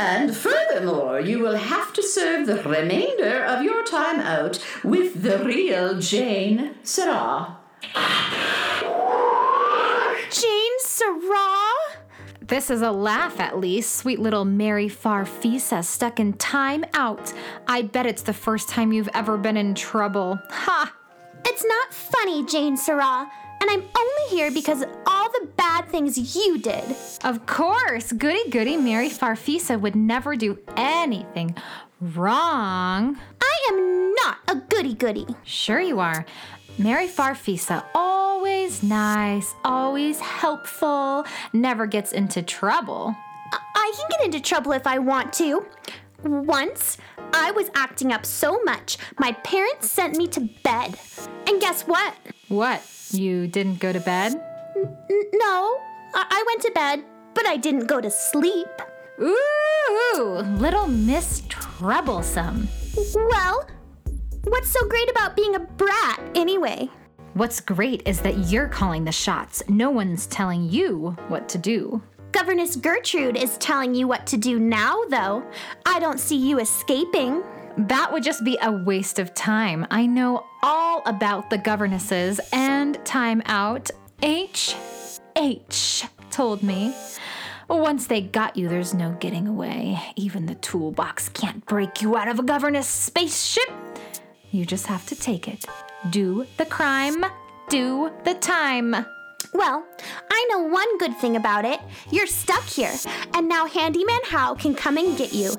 And 0.00 0.34
furthermore, 0.34 1.20
you 1.20 1.40
will 1.40 1.56
have 1.56 1.92
to 1.92 2.02
serve 2.02 2.46
the 2.46 2.62
remainder 2.62 3.44
of 3.44 3.62
your 3.62 3.84
time 3.84 4.18
out 4.18 4.58
with 4.82 5.22
the 5.22 5.44
real 5.44 5.98
Jane 5.98 6.74
Sarah. 6.82 7.58
Jane 10.30 10.78
Sarah? 10.78 11.74
This 12.40 12.70
is 12.70 12.80
a 12.80 12.90
laugh, 12.90 13.38
at 13.40 13.58
least. 13.58 13.94
Sweet 13.96 14.20
little 14.20 14.46
Mary 14.46 14.88
Farfisa 14.88 15.84
stuck 15.84 16.18
in 16.18 16.32
time 16.32 16.82
out. 16.94 17.34
I 17.68 17.82
bet 17.82 18.06
it's 18.06 18.22
the 18.22 18.32
first 18.32 18.70
time 18.70 18.94
you've 18.94 19.10
ever 19.12 19.36
been 19.36 19.58
in 19.58 19.74
trouble. 19.74 20.38
Ha! 20.48 20.94
It's 21.44 21.64
not 21.64 21.92
funny, 21.92 22.46
Jane 22.46 22.78
Sarah. 22.78 23.30
And 23.60 23.70
I'm 23.70 23.82
only 23.82 24.30
here 24.30 24.50
because 24.50 24.82
all 25.06 25.19
the 25.32 25.48
bad 25.56 25.88
things 25.88 26.36
you 26.36 26.58
did. 26.58 26.84
Of 27.24 27.46
course, 27.46 28.12
goody 28.12 28.48
goody 28.50 28.76
Mary 28.76 29.08
Farfisa 29.08 29.80
would 29.80 29.96
never 29.96 30.36
do 30.36 30.58
anything 30.76 31.54
wrong. 32.00 33.18
I 33.40 33.56
am 33.70 34.14
not 34.14 34.38
a 34.48 34.56
goody 34.56 34.94
goody. 34.94 35.26
Sure, 35.44 35.80
you 35.80 36.00
are. 36.00 36.24
Mary 36.78 37.08
Farfisa, 37.08 37.84
always 37.94 38.82
nice, 38.82 39.54
always 39.64 40.18
helpful, 40.20 41.26
never 41.52 41.86
gets 41.86 42.12
into 42.12 42.42
trouble. 42.42 43.14
I 43.52 43.92
can 43.96 44.06
get 44.10 44.24
into 44.24 44.40
trouble 44.40 44.72
if 44.72 44.86
I 44.86 44.98
want 44.98 45.32
to. 45.34 45.66
Once, 46.22 46.98
I 47.32 47.50
was 47.50 47.70
acting 47.74 48.12
up 48.12 48.24
so 48.24 48.60
much, 48.64 48.98
my 49.18 49.32
parents 49.32 49.90
sent 49.90 50.16
me 50.16 50.26
to 50.28 50.48
bed. 50.62 50.98
And 51.46 51.60
guess 51.60 51.82
what? 51.82 52.14
What? 52.48 52.82
You 53.10 53.46
didn't 53.46 53.80
go 53.80 53.92
to 53.92 54.00
bed? 54.00 54.40
No, 55.34 55.78
I-, 56.14 56.26
I 56.30 56.44
went 56.46 56.62
to 56.62 56.70
bed, 56.72 57.04
but 57.34 57.46
I 57.46 57.56
didn't 57.56 57.86
go 57.86 58.00
to 58.00 58.10
sleep. 58.10 58.68
Ooh, 59.20 60.42
little 60.56 60.86
Miss 60.86 61.42
Troublesome. 61.48 62.68
Well, 63.14 63.68
what's 64.44 64.70
so 64.70 64.86
great 64.88 65.10
about 65.10 65.36
being 65.36 65.54
a 65.54 65.60
brat 65.60 66.20
anyway? 66.34 66.88
What's 67.34 67.60
great 67.60 68.02
is 68.06 68.20
that 68.22 68.50
you're 68.50 68.68
calling 68.68 69.04
the 69.04 69.12
shots. 69.12 69.62
No 69.68 69.90
one's 69.90 70.26
telling 70.26 70.68
you 70.68 71.16
what 71.28 71.48
to 71.50 71.58
do. 71.58 72.02
Governess 72.32 72.76
Gertrude 72.76 73.36
is 73.36 73.56
telling 73.58 73.94
you 73.94 74.08
what 74.08 74.26
to 74.28 74.36
do 74.36 74.58
now, 74.58 75.02
though. 75.08 75.44
I 75.86 75.98
don't 76.00 76.18
see 76.18 76.36
you 76.36 76.58
escaping. 76.60 77.42
That 77.76 78.12
would 78.12 78.22
just 78.22 78.44
be 78.44 78.58
a 78.62 78.72
waste 78.72 79.18
of 79.18 79.34
time. 79.34 79.86
I 79.90 80.06
know 80.06 80.44
all 80.62 81.02
about 81.06 81.50
the 81.50 81.58
governesses 81.58 82.40
and 82.52 83.04
time 83.04 83.42
out. 83.46 83.90
H. 84.22 84.74
H 85.36 86.04
told 86.30 86.62
me. 86.62 86.94
Once 87.68 88.06
they 88.06 88.20
got 88.20 88.56
you, 88.56 88.68
there's 88.68 88.92
no 88.92 89.12
getting 89.20 89.46
away. 89.46 89.98
Even 90.16 90.46
the 90.46 90.56
toolbox 90.56 91.28
can't 91.30 91.64
break 91.66 92.02
you 92.02 92.16
out 92.16 92.28
of 92.28 92.38
a 92.38 92.42
governess 92.42 92.88
spaceship. 92.88 93.70
You 94.50 94.66
just 94.66 94.86
have 94.88 95.06
to 95.06 95.14
take 95.14 95.46
it. 95.48 95.64
Do 96.10 96.46
the 96.56 96.66
crime, 96.66 97.24
do 97.68 98.10
the 98.24 98.34
time. 98.34 99.06
Well, 99.52 99.84
I 100.30 100.46
know 100.48 100.60
one 100.60 100.98
good 100.98 101.16
thing 101.16 101.36
about 101.36 101.64
it. 101.64 101.80
You're 102.10 102.26
stuck 102.26 102.64
here, 102.64 102.94
and 103.34 103.48
now 103.48 103.66
Handyman 103.66 104.20
How 104.24 104.54
can 104.54 104.74
come 104.74 104.96
and 104.96 105.18
get 105.18 105.32
you 105.32 105.54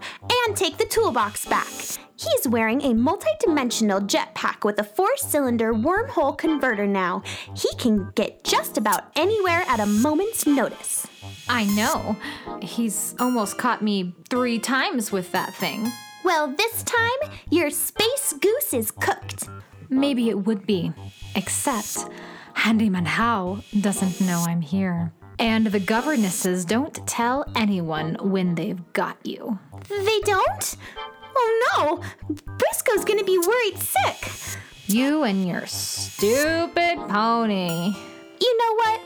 and 0.45 0.55
take 0.55 0.77
the 0.77 0.85
toolbox 0.85 1.45
back. 1.45 1.67
He's 2.15 2.47
wearing 2.47 2.81
a 2.83 2.93
multi-dimensional 2.93 4.01
jetpack 4.01 4.63
with 4.63 4.79
a 4.79 4.83
four-cylinder 4.83 5.73
wormhole 5.73 6.37
converter 6.37 6.85
now. 6.85 7.23
He 7.55 7.73
can 7.77 8.11
get 8.15 8.43
just 8.43 8.77
about 8.77 9.05
anywhere 9.15 9.63
at 9.67 9.79
a 9.79 9.87
moment's 9.87 10.45
notice. 10.45 11.07
I 11.49 11.65
know. 11.65 12.15
He's 12.61 13.15
almost 13.19 13.57
caught 13.57 13.81
me 13.81 14.15
three 14.29 14.59
times 14.59 15.11
with 15.11 15.31
that 15.31 15.53
thing. 15.55 15.91
Well, 16.23 16.47
this 16.55 16.83
time, 16.83 17.31
your 17.49 17.71
space 17.71 18.33
goose 18.39 18.73
is 18.73 18.91
cooked. 18.91 19.49
Maybe 19.89 20.29
it 20.29 20.45
would 20.45 20.67
be. 20.67 20.93
Except, 21.35 22.07
Handyman 22.53 23.05
How 23.05 23.59
doesn't 23.79 24.21
know 24.21 24.43
I'm 24.47 24.61
here. 24.61 25.11
And 25.39 25.67
the 25.67 25.79
governesses 25.79 26.65
don't 26.65 26.95
tell 27.07 27.45
anyone 27.55 28.15
when 28.21 28.55
they've 28.55 28.81
got 28.93 29.17
you. 29.25 29.59
They 29.89 30.19
don't? 30.21 30.77
Oh 31.35 31.69
no! 31.77 32.35
Briscoe's 32.57 33.05
gonna 33.05 33.23
be 33.23 33.39
worried 33.39 33.79
sick. 33.79 34.59
You 34.87 35.23
and 35.23 35.47
your 35.47 35.65
stupid 35.65 36.97
pony. 37.07 37.95
You 38.39 38.57
know 38.57 38.75
what? 38.75 39.01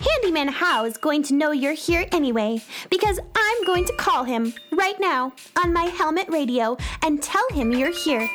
Handyman 0.00 0.48
How 0.48 0.84
is 0.84 0.96
going 0.96 1.22
to 1.24 1.34
know 1.34 1.50
you're 1.50 1.72
here 1.74 2.06
anyway, 2.12 2.62
because 2.88 3.18
I'm 3.34 3.64
going 3.64 3.84
to 3.84 3.92
call 3.94 4.24
him 4.24 4.54
right 4.72 4.98
now 4.98 5.32
on 5.62 5.72
my 5.72 5.84
helmet 5.84 6.28
radio 6.28 6.76
and 7.02 7.22
tell 7.22 7.46
him 7.50 7.72
you're 7.72 7.92
here. 7.92 8.28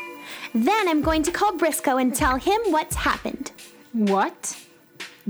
Then 0.53 0.87
I'm 0.87 1.01
going 1.01 1.23
to 1.23 1.31
call 1.31 1.57
Briscoe 1.57 1.97
and 1.97 2.13
tell 2.13 2.37
him 2.37 2.61
what's 2.71 2.95
happened. 2.95 3.51
What? 3.95 4.57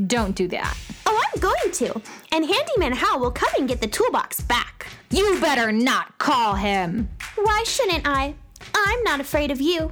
Don't 0.08 0.36
do 0.36 0.48
that. 0.48 0.76
Oh, 1.06 1.22
I'm 1.24 1.40
going 1.40 1.72
to. 1.74 2.02
And 2.32 2.44
Handyman 2.44 2.94
How 2.94 3.20
will 3.20 3.30
come 3.30 3.52
and 3.60 3.68
get 3.68 3.80
the 3.80 3.86
toolbox 3.88 4.42
back. 4.42 4.88
You 5.12 5.40
better 5.40 5.72
not 5.72 6.18
call 6.18 6.56
him. 6.56 7.08
Why 7.36 7.64
shouldn't 7.64 8.08
I? 8.08 8.34
I'm 8.74 9.04
not 9.04 9.20
afraid 9.20 9.52
of 9.52 9.62
you. 9.62 9.92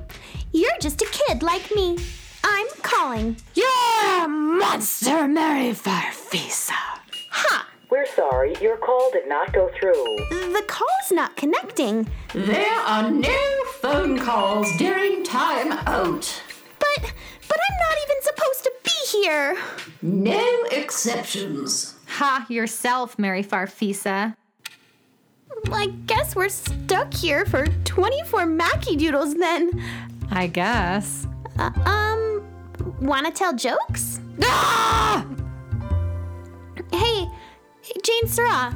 You're 0.53 0.79
just 0.81 1.03
a 1.03 1.09
kid 1.11 1.43
like 1.43 1.69
me. 1.75 1.99
I'm 2.43 2.65
calling. 2.81 3.37
You're 3.53 4.23
a 4.23 4.27
monster, 4.27 5.27
Mary 5.27 5.73
Farfisa. 5.73 6.73
Ha! 7.29 7.67
We're 7.91 8.07
sorry, 8.07 8.55
your 8.59 8.77
call 8.77 9.11
did 9.11 9.29
not 9.29 9.53
go 9.53 9.69
through. 9.79 10.17
The 10.31 10.63
call's 10.67 11.11
not 11.11 11.35
connecting. 11.35 12.09
There 12.33 12.79
are 12.79 13.11
no 13.11 13.63
phone 13.81 14.17
calls 14.17 14.67
during 14.77 15.23
time 15.23 15.73
out. 15.85 16.41
But 16.79 17.13
but 17.53 17.61
I'm 17.69 17.77
not 17.87 17.97
even 18.03 18.21
supposed 18.21 18.63
to 18.63 18.71
be 18.83 19.17
here. 19.17 19.57
No 20.01 20.63
exceptions. 20.71 21.95
Ha, 22.07 22.45
yourself, 22.49 23.19
Mary 23.19 23.43
Farfisa. 23.43 24.35
I 25.71 25.87
guess 26.07 26.35
we're 26.35 26.49
stuck 26.49 27.13
here 27.13 27.45
for 27.45 27.67
24 27.85 28.47
Mackie 28.47 28.95
Doodles 28.95 29.35
then. 29.35 29.71
I 30.31 30.47
guess. 30.47 31.27
Uh, 31.59 31.71
um, 31.85 32.43
wanna 33.01 33.31
tell 33.31 33.53
jokes? 33.53 34.19
Ah! 34.41 35.25
Hey, 36.91 37.27
Jane 38.03 38.27
Sarah, 38.27 38.71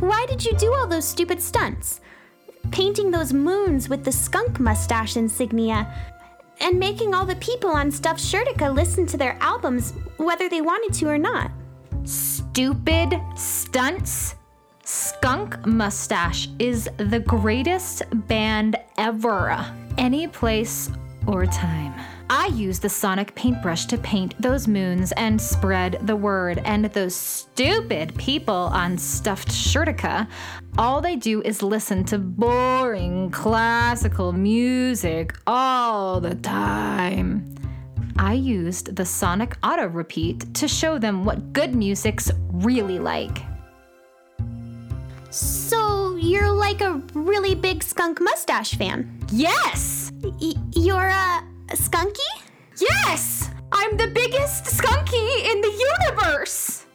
why 0.00 0.26
did 0.26 0.44
you 0.44 0.52
do 0.56 0.74
all 0.74 0.86
those 0.86 1.06
stupid 1.06 1.40
stunts? 1.40 2.00
Painting 2.72 3.10
those 3.10 3.32
moons 3.32 3.88
with 3.88 4.04
the 4.04 4.12
skunk 4.12 4.58
mustache 4.60 5.16
insignia, 5.16 5.92
and 6.60 6.78
making 6.78 7.14
all 7.14 7.24
the 7.24 7.36
people 7.36 7.70
on 7.70 7.90
Stuffed 7.90 8.20
Shirtica 8.20 8.74
listen 8.74 9.06
to 9.06 9.16
their 9.16 9.36
albums 9.40 9.94
whether 10.16 10.48
they 10.48 10.60
wanted 10.60 10.92
to 10.94 11.06
or 11.06 11.18
not. 11.18 11.50
Stupid 12.04 13.14
stunts? 13.36 14.34
Skunk 14.84 15.66
Mustache 15.66 16.48
is 16.58 16.88
the 16.96 17.20
greatest 17.20 18.02
band 18.26 18.76
ever. 18.96 19.64
Any 19.98 20.26
place 20.26 20.90
or 21.26 21.44
time. 21.44 21.92
I 22.30 22.48
used 22.48 22.82
the 22.82 22.90
sonic 22.90 23.34
paintbrush 23.34 23.86
to 23.86 23.96
paint 23.96 24.34
those 24.40 24.68
moons 24.68 25.12
and 25.12 25.40
spread 25.40 25.98
the 26.02 26.14
word. 26.16 26.60
And 26.64 26.84
those 26.86 27.14
stupid 27.14 28.14
people 28.18 28.54
on 28.54 28.98
Stuffed 28.98 29.48
Shirtica, 29.48 30.28
all 30.76 31.00
they 31.00 31.16
do 31.16 31.40
is 31.42 31.62
listen 31.62 32.04
to 32.04 32.18
boring 32.18 33.30
classical 33.30 34.32
music 34.32 35.34
all 35.46 36.20
the 36.20 36.34
time. 36.34 37.54
I 38.18 38.34
used 38.34 38.94
the 38.96 39.06
sonic 39.06 39.56
auto 39.62 39.86
repeat 39.86 40.52
to 40.54 40.68
show 40.68 40.98
them 40.98 41.24
what 41.24 41.54
good 41.54 41.74
music's 41.74 42.30
really 42.50 42.98
like. 42.98 43.38
So 45.30 46.16
you're 46.16 46.50
like 46.50 46.82
a 46.82 47.00
really 47.14 47.54
big 47.54 47.82
skunk 47.82 48.20
mustache 48.20 48.74
fan? 48.74 49.18
Yes! 49.30 50.12
Y- 50.22 50.54
you're 50.74 51.08
a 51.08 51.42
skunky? 51.76 52.42
Yes! 52.78 53.50
I'm 53.72 53.96
the 53.96 54.08
biggest 54.08 54.64
skunky 54.64 55.50
in 55.50 55.60
the 55.60 55.86
universe! 56.10 56.86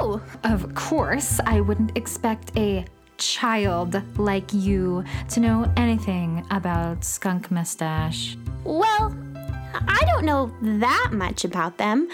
Oh, 0.00 0.20
Of 0.44 0.74
course, 0.74 1.40
I 1.46 1.60
wouldn't 1.60 1.96
expect 1.96 2.56
a 2.56 2.84
child 3.16 4.00
like 4.18 4.52
you 4.52 5.04
to 5.30 5.40
know 5.40 5.70
anything 5.76 6.44
about 6.50 7.04
Skunk 7.04 7.50
Mustache. 7.50 8.36
well, 8.64 9.14
I 9.86 10.00
don't 10.06 10.24
know 10.24 10.52
that 10.62 11.10
much 11.12 11.44
about 11.44 11.78
them. 11.78 12.08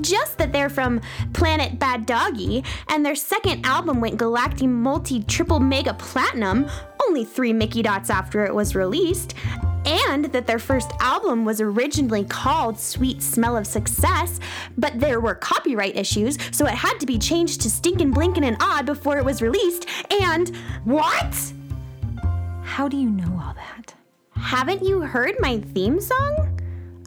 Just 0.00 0.38
that 0.38 0.52
they're 0.52 0.70
from 0.70 1.00
Planet 1.32 1.78
Bad 1.78 2.06
Doggy, 2.06 2.64
and 2.88 3.04
their 3.04 3.14
second 3.14 3.64
album 3.66 4.00
went 4.00 4.16
galactic 4.16 4.68
multi 4.68 5.22
triple 5.22 5.60
mega 5.60 5.94
platinum, 5.94 6.68
only 7.06 7.24
three 7.24 7.52
Mickey 7.52 7.82
dots 7.82 8.10
after 8.10 8.44
it 8.44 8.54
was 8.54 8.74
released, 8.74 9.34
and 9.84 10.26
that 10.26 10.46
their 10.46 10.58
first 10.58 10.90
album 11.00 11.44
was 11.44 11.60
originally 11.60 12.24
called 12.24 12.78
Sweet 12.78 13.22
Smell 13.22 13.56
of 13.56 13.66
Success, 13.66 14.38
but 14.76 14.98
there 15.00 15.20
were 15.20 15.34
copyright 15.34 15.96
issues, 15.96 16.38
so 16.52 16.66
it 16.66 16.74
had 16.74 16.98
to 17.00 17.06
be 17.06 17.18
changed 17.18 17.60
to 17.62 17.70
Stinkin' 17.70 18.12
Blinkin' 18.12 18.44
and 18.44 18.56
Odd 18.60 18.86
before 18.86 19.18
it 19.18 19.24
was 19.24 19.42
released, 19.42 19.86
and 20.20 20.54
what? 20.84 21.52
How 22.62 22.88
do 22.88 22.96
you 22.96 23.10
know 23.10 23.40
all 23.42 23.54
that? 23.54 23.94
Haven't 24.36 24.84
you 24.84 25.00
heard 25.00 25.34
my 25.40 25.58
theme 25.58 26.00
song? 26.00 26.59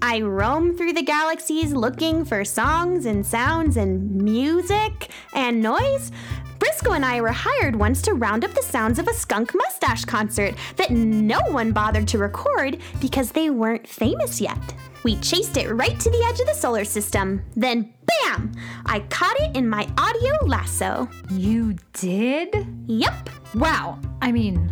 I 0.05 0.19
roam 0.19 0.75
through 0.75 0.91
the 0.93 1.01
galaxies 1.01 1.71
looking 1.71 2.25
for 2.25 2.43
songs 2.43 3.05
and 3.05 3.25
sounds 3.25 3.77
and 3.77 4.13
music 4.13 5.07
and 5.33 5.61
noise. 5.61 6.11
Briscoe 6.59 6.91
and 6.91 7.05
I 7.05 7.21
were 7.21 7.31
hired 7.31 7.77
once 7.77 8.01
to 8.01 8.13
round 8.13 8.43
up 8.43 8.53
the 8.53 8.61
sounds 8.61 8.99
of 8.99 9.07
a 9.07 9.13
skunk 9.13 9.55
mustache 9.55 10.03
concert 10.03 10.55
that 10.75 10.91
no 10.91 11.39
one 11.47 11.71
bothered 11.71 12.05
to 12.09 12.17
record 12.17 12.79
because 12.99 13.31
they 13.31 13.49
weren't 13.49 13.87
famous 13.87 14.41
yet. 14.41 14.75
We 15.05 15.15
chased 15.21 15.55
it 15.55 15.71
right 15.71 15.97
to 15.97 16.09
the 16.09 16.23
edge 16.29 16.41
of 16.41 16.47
the 16.47 16.53
solar 16.53 16.83
system. 16.83 17.41
Then, 17.55 17.93
bam! 18.05 18.51
I 18.85 18.99
caught 19.09 19.39
it 19.39 19.55
in 19.55 19.69
my 19.69 19.87
audio 19.97 20.45
lasso. 20.45 21.07
You 21.31 21.77
did? 21.93 22.67
Yep. 22.87 23.29
Wow, 23.55 23.99
I 24.21 24.33
mean, 24.33 24.69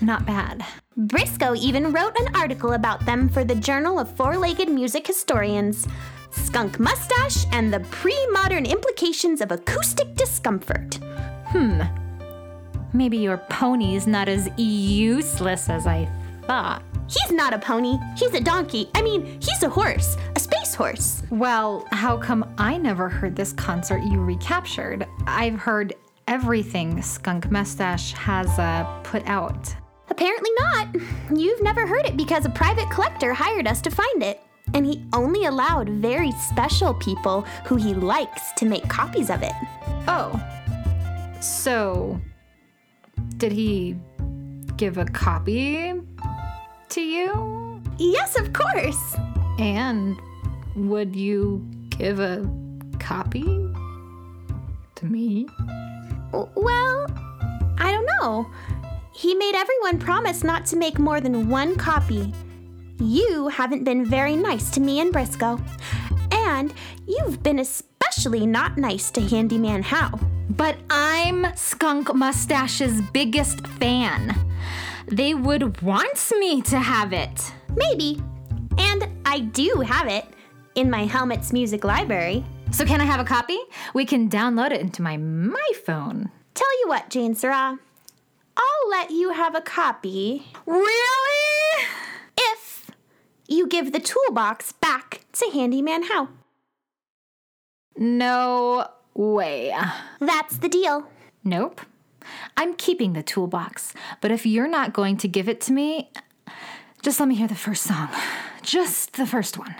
not 0.00 0.26
bad. 0.26 0.66
Briscoe 0.98 1.54
even 1.54 1.92
wrote 1.92 2.18
an 2.18 2.34
article 2.34 2.72
about 2.72 3.06
them 3.06 3.28
for 3.28 3.44
the 3.44 3.54
Journal 3.54 4.00
of 4.00 4.10
Four 4.16 4.36
Legged 4.36 4.68
Music 4.68 5.06
Historians 5.06 5.86
Skunk 6.32 6.80
Mustache 6.80 7.46
and 7.52 7.72
the 7.72 7.78
Pre 7.78 8.26
Modern 8.32 8.66
Implications 8.66 9.40
of 9.40 9.52
Acoustic 9.52 10.16
Discomfort. 10.16 10.96
Hmm. 11.50 11.82
Maybe 12.92 13.16
your 13.16 13.36
pony's 13.36 14.08
not 14.08 14.28
as 14.28 14.50
useless 14.56 15.68
as 15.68 15.86
I 15.86 16.10
thought. 16.48 16.82
He's 17.06 17.30
not 17.30 17.54
a 17.54 17.60
pony, 17.60 17.96
he's 18.16 18.34
a 18.34 18.40
donkey. 18.40 18.90
I 18.96 19.02
mean, 19.02 19.40
he's 19.40 19.62
a 19.62 19.68
horse, 19.68 20.16
a 20.34 20.40
space 20.40 20.74
horse. 20.74 21.22
Well, 21.30 21.86
how 21.92 22.16
come 22.16 22.52
I 22.58 22.76
never 22.76 23.08
heard 23.08 23.36
this 23.36 23.52
concert 23.52 24.02
you 24.02 24.20
recaptured? 24.20 25.06
I've 25.28 25.60
heard 25.60 25.94
everything 26.26 27.00
Skunk 27.02 27.52
Mustache 27.52 28.14
has 28.14 28.48
uh, 28.58 29.00
put 29.04 29.24
out. 29.28 29.72
Apparently 30.10 30.50
not. 30.60 30.88
You've 31.34 31.62
never 31.62 31.86
heard 31.86 32.06
it 32.06 32.16
because 32.16 32.44
a 32.44 32.50
private 32.50 32.90
collector 32.90 33.32
hired 33.32 33.66
us 33.66 33.80
to 33.82 33.90
find 33.90 34.22
it. 34.22 34.40
And 34.74 34.84
he 34.84 35.04
only 35.12 35.46
allowed 35.46 35.88
very 35.88 36.32
special 36.32 36.94
people 36.94 37.42
who 37.64 37.76
he 37.76 37.94
likes 37.94 38.52
to 38.58 38.66
make 38.66 38.88
copies 38.88 39.30
of 39.30 39.42
it. 39.42 39.52
Oh. 40.06 40.40
So, 41.40 42.20
did 43.38 43.52
he 43.52 43.96
give 44.76 44.98
a 44.98 45.04
copy 45.06 45.94
to 46.90 47.00
you? 47.00 47.82
Yes, 47.98 48.38
of 48.38 48.52
course. 48.52 49.16
And 49.58 50.20
would 50.76 51.16
you 51.16 51.66
give 51.90 52.20
a 52.20 52.48
copy 52.98 53.44
to 54.94 55.06
me? 55.06 55.48
Well, 56.32 57.06
I 57.78 57.92
don't 57.92 58.06
know. 58.20 58.50
He 59.18 59.34
made 59.34 59.56
everyone 59.56 59.98
promise 59.98 60.44
not 60.44 60.64
to 60.66 60.76
make 60.76 60.96
more 60.96 61.20
than 61.20 61.48
one 61.48 61.74
copy. 61.74 62.32
You 63.00 63.48
haven't 63.48 63.82
been 63.82 64.04
very 64.04 64.36
nice 64.36 64.70
to 64.70 64.80
me 64.80 65.00
and 65.00 65.12
Briscoe. 65.12 65.58
And 66.30 66.72
you've 67.04 67.42
been 67.42 67.58
especially 67.58 68.46
not 68.46 68.78
nice 68.78 69.10
to 69.10 69.20
Handyman 69.20 69.82
How. 69.82 70.20
But 70.50 70.76
I'm 70.88 71.52
Skunk 71.56 72.14
Mustache's 72.14 73.00
biggest 73.12 73.66
fan. 73.66 74.38
They 75.08 75.34
would 75.34 75.82
want 75.82 76.32
me 76.38 76.62
to 76.62 76.78
have 76.78 77.12
it. 77.12 77.52
Maybe. 77.74 78.22
And 78.78 79.08
I 79.26 79.40
do 79.40 79.82
have 79.84 80.06
it 80.06 80.26
in 80.76 80.88
my 80.88 81.06
Helmet's 81.06 81.52
music 81.52 81.82
library. 81.82 82.44
So, 82.70 82.84
can 82.84 83.00
I 83.00 83.04
have 83.04 83.18
a 83.18 83.24
copy? 83.24 83.58
We 83.94 84.04
can 84.04 84.30
download 84.30 84.70
it 84.70 84.80
into 84.80 85.02
my 85.02 85.16
my 85.16 85.70
phone. 85.84 86.30
Tell 86.54 86.80
you 86.82 86.88
what, 86.88 87.10
Jane 87.10 87.34
Sarah. 87.34 87.80
I'll 88.58 88.90
let 88.90 89.10
you 89.10 89.30
have 89.30 89.54
a 89.54 89.60
copy 89.60 90.46
Really? 90.66 91.84
if 92.38 92.90
you 93.46 93.66
give 93.68 93.92
the 93.92 94.00
toolbox 94.00 94.72
back 94.72 95.24
to 95.34 95.50
Handyman 95.52 96.04
How. 96.04 96.28
No 97.96 98.88
way. 99.14 99.74
That's 100.20 100.56
the 100.58 100.68
deal. 100.68 101.08
Nope. 101.44 101.80
I'm 102.56 102.74
keeping 102.74 103.12
the 103.14 103.22
toolbox, 103.22 103.94
but 104.20 104.30
if 104.30 104.44
you're 104.44 104.68
not 104.68 104.92
going 104.92 105.16
to 105.18 105.28
give 105.28 105.48
it 105.48 105.60
to 105.62 105.72
me, 105.72 106.10
just 107.02 107.18
let 107.20 107.28
me 107.28 107.34
hear 107.36 107.48
the 107.48 107.54
first 107.54 107.82
song. 107.84 108.08
Just 108.62 109.14
the 109.14 109.26
first 109.26 109.56
one. 109.56 109.74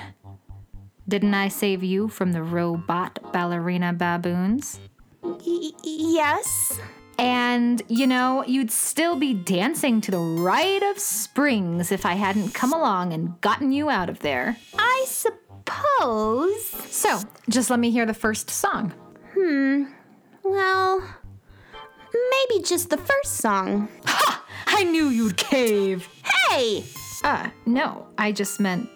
Didn't 1.06 1.34
I 1.34 1.48
save 1.48 1.82
you 1.82 2.08
from 2.08 2.32
the 2.32 2.42
robot 2.42 3.18
ballerina 3.32 3.92
baboons? 3.92 4.80
Y- 5.22 5.72
yes. 5.82 6.78
And, 7.18 7.82
you 7.88 8.06
know, 8.06 8.44
you'd 8.46 8.70
still 8.70 9.16
be 9.16 9.34
dancing 9.34 10.00
to 10.02 10.10
the 10.12 10.18
Rite 10.18 10.84
of 10.84 10.98
Springs 11.00 11.90
if 11.90 12.06
I 12.06 12.14
hadn't 12.14 12.54
come 12.54 12.72
along 12.72 13.12
and 13.12 13.40
gotten 13.40 13.72
you 13.72 13.90
out 13.90 14.08
of 14.08 14.20
there. 14.20 14.56
I 14.78 15.04
suppose. 15.08 16.64
So, 16.90 17.20
just 17.48 17.70
let 17.70 17.80
me 17.80 17.90
hear 17.90 18.06
the 18.06 18.14
first 18.14 18.50
song. 18.50 18.94
Hmm. 19.34 19.86
Well, 20.44 21.02
maybe 22.12 22.62
just 22.62 22.90
the 22.90 22.96
first 22.96 23.36
song. 23.38 23.88
Ha! 24.06 24.44
I 24.68 24.84
knew 24.84 25.08
you'd 25.08 25.36
cave. 25.36 26.08
Hey! 26.50 26.84
Uh, 27.24 27.50
no, 27.66 28.06
I 28.16 28.30
just 28.30 28.60
meant 28.60 28.88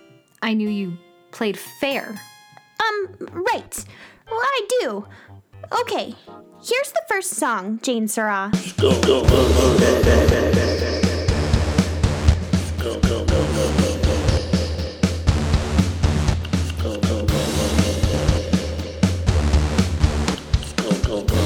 I 0.43 0.55
knew 0.55 0.69
you 0.69 0.97
played 1.33 1.59
fair. 1.59 2.21
Um, 2.81 3.17
right. 3.33 3.85
Well, 4.31 4.41
I 4.41 4.67
do. 4.81 5.07
Okay, 5.81 6.15
here's 6.63 6.93
the 6.93 7.03
first 7.09 7.31
song, 7.31 7.81
Jane 7.83 8.07
Sarah. 8.07 8.53
happened? 21.13 21.42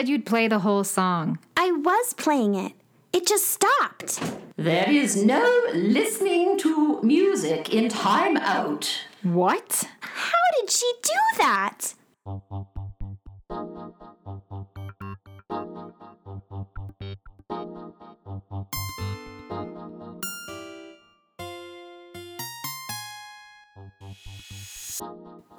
Said 0.00 0.08
you'd 0.08 0.24
play 0.24 0.48
the 0.48 0.60
whole 0.60 0.82
song. 0.82 1.38
I 1.58 1.72
was 1.72 2.14
playing 2.14 2.54
it. 2.54 2.72
It 3.12 3.26
just 3.26 3.48
stopped. 3.48 4.18
There 4.56 4.90
is 4.90 5.22
no 5.26 5.44
listening 5.74 6.58
to 6.60 7.02
music 7.02 7.74
in 7.74 7.90
time 7.90 8.38
out. 8.38 8.90
What? 9.22 9.84
How 10.00 10.46
did 10.58 10.70
she 10.70 10.90
do 11.02 11.12
that? 11.36 11.92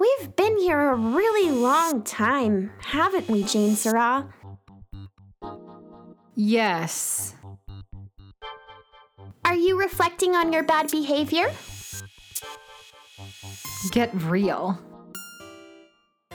We've 0.02 0.34
been 0.34 0.58
here 0.58 0.80
a 0.90 0.96
really 0.96 1.52
long 1.52 2.02
time, 2.02 2.72
haven't 2.80 3.28
we, 3.28 3.44
Jane 3.44 3.76
Sarah? 3.76 4.34
Yes. 6.34 7.36
Are 9.44 9.54
you 9.54 9.78
reflecting 9.78 10.34
on 10.34 10.52
your 10.52 10.64
bad 10.64 10.90
behavior? 10.90 11.52
Get 13.92 14.10
real. 14.24 14.76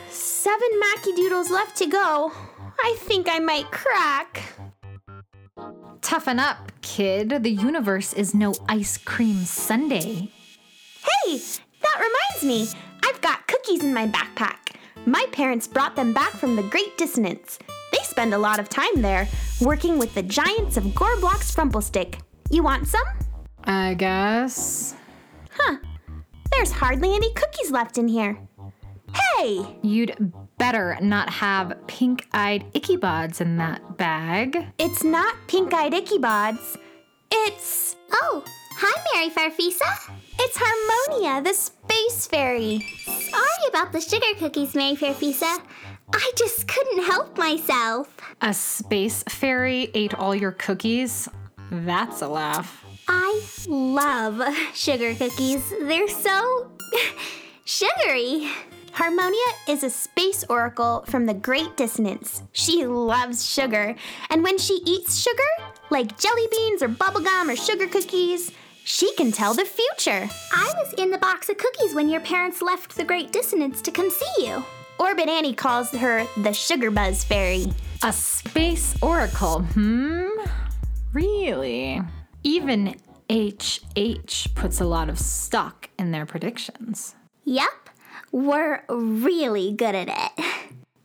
Seven 0.07 0.69
Mackie 0.79 1.15
Doodles 1.17 1.51
left 1.51 1.75
to 1.79 1.87
go. 1.87 2.31
I 2.81 2.95
think 2.99 3.27
I 3.29 3.39
might 3.39 3.69
crack. 3.71 4.43
Toughen 5.99 6.39
up, 6.39 6.71
kid. 6.81 7.43
The 7.43 7.51
universe 7.51 8.13
is 8.13 8.33
no 8.33 8.53
ice 8.69 8.97
cream 8.97 9.43
sundae. 9.43 10.29
Hey, 11.03 11.41
that 11.81 11.99
reminds 11.99 12.43
me. 12.45 12.69
I've 13.67 13.73
got 13.73 13.79
cookies 13.79 13.83
in 13.83 13.93
my 13.93 14.07
backpack. 14.07 14.75
My 15.05 15.25
parents 15.31 15.67
brought 15.67 15.95
them 15.95 16.13
back 16.13 16.31
from 16.31 16.55
the 16.55 16.63
Great 16.63 16.97
Dissonance. 16.97 17.59
They 17.91 17.99
spend 18.03 18.33
a 18.33 18.37
lot 18.37 18.59
of 18.59 18.69
time 18.69 19.01
there, 19.01 19.27
working 19.61 19.97
with 19.97 20.13
the 20.13 20.23
giants 20.23 20.77
of 20.77 20.83
Gorblock's 20.85 21.53
Frumplestick. 21.53 22.21
You 22.49 22.63
want 22.63 22.87
some? 22.87 23.05
I 23.65 23.95
guess. 23.95 24.95
Huh. 25.51 25.77
There's 26.51 26.71
hardly 26.71 27.13
any 27.13 27.31
cookies 27.33 27.71
left 27.71 27.97
in 27.97 28.07
here. 28.07 28.37
Hey! 29.13 29.77
You'd 29.81 30.31
better 30.57 30.97
not 31.01 31.29
have 31.29 31.73
pink 31.87 32.27
eyed 32.33 32.71
Ickybods 32.73 33.41
in 33.41 33.57
that 33.57 33.97
bag. 33.97 34.67
It's 34.77 35.03
not 35.03 35.35
pink 35.47 35.73
eyed 35.73 35.93
Ickybods. 35.93 36.77
It's. 37.31 37.95
Oh, 38.11 38.43
hi, 38.79 39.03
Mary 39.13 39.29
Farfisa. 39.29 40.11
It's 40.39 40.57
Harmonia, 40.59 41.41
the 41.41 41.53
space 41.53 42.27
fairy. 42.27 42.85
Sorry 43.05 43.67
about 43.69 43.91
the 43.91 43.99
sugar 43.99 44.37
cookies, 44.37 44.75
Mary 44.75 44.95
Farfisa. 44.95 45.61
I 46.13 46.31
just 46.37 46.67
couldn't 46.67 47.03
help 47.05 47.37
myself. 47.37 48.15
A 48.41 48.53
space 48.53 49.23
fairy 49.27 49.89
ate 49.93 50.13
all 50.13 50.35
your 50.35 50.51
cookies? 50.51 51.27
That's 51.71 52.21
a 52.21 52.27
laugh. 52.27 52.85
I 53.07 53.41
love 53.67 54.41
sugar 54.73 55.15
cookies. 55.15 55.67
They're 55.81 56.07
so 56.07 56.71
sugary. 57.65 58.47
Harmonia 58.93 59.49
is 59.67 59.83
a 59.83 59.89
space 59.89 60.43
oracle 60.49 61.03
from 61.07 61.25
the 61.25 61.33
Great 61.33 61.77
Dissonance. 61.77 62.41
She 62.51 62.85
loves 62.85 63.47
sugar, 63.47 63.95
and 64.29 64.43
when 64.43 64.57
she 64.57 64.81
eats 64.85 65.19
sugar, 65.19 65.71
like 65.89 66.17
jelly 66.17 66.47
beans 66.51 66.81
or 66.81 66.89
bubblegum 66.89 67.51
or 67.51 67.55
sugar 67.55 67.87
cookies, 67.87 68.51
she 68.87 69.13
can 69.15 69.33
tell 69.33 69.53
the 69.53 69.65
future. 69.65 70.29
I 70.53 70.73
was 70.77 70.93
in 70.93 71.11
the 71.11 71.17
box 71.17 71.49
of 71.49 71.57
cookies 71.57 71.93
when 71.93 72.07
your 72.07 72.21
parents 72.21 72.61
left 72.61 72.95
the 72.95 73.03
Great 73.03 73.33
Dissonance 73.33 73.81
to 73.81 73.91
come 73.91 74.09
see 74.09 74.47
you. 74.47 74.63
Orbit 74.97 75.27
Annie 75.27 75.53
calls 75.53 75.91
her 75.91 76.25
the 76.37 76.53
Sugar 76.53 76.89
Buzz 76.89 77.21
Fairy. 77.25 77.65
A 78.05 78.13
space 78.13 78.95
oracle, 79.01 79.59
hmm? 79.59 80.29
Really? 81.11 82.01
Even 82.43 82.95
HH 83.29 84.55
puts 84.55 84.79
a 84.79 84.85
lot 84.85 85.09
of 85.09 85.19
stock 85.19 85.89
in 85.99 86.11
their 86.11 86.25
predictions. 86.25 87.13
Yep, 87.43 87.89
we're 88.31 88.85
really 88.87 89.73
good 89.73 89.95
at 89.95 90.07
it. 90.07 90.45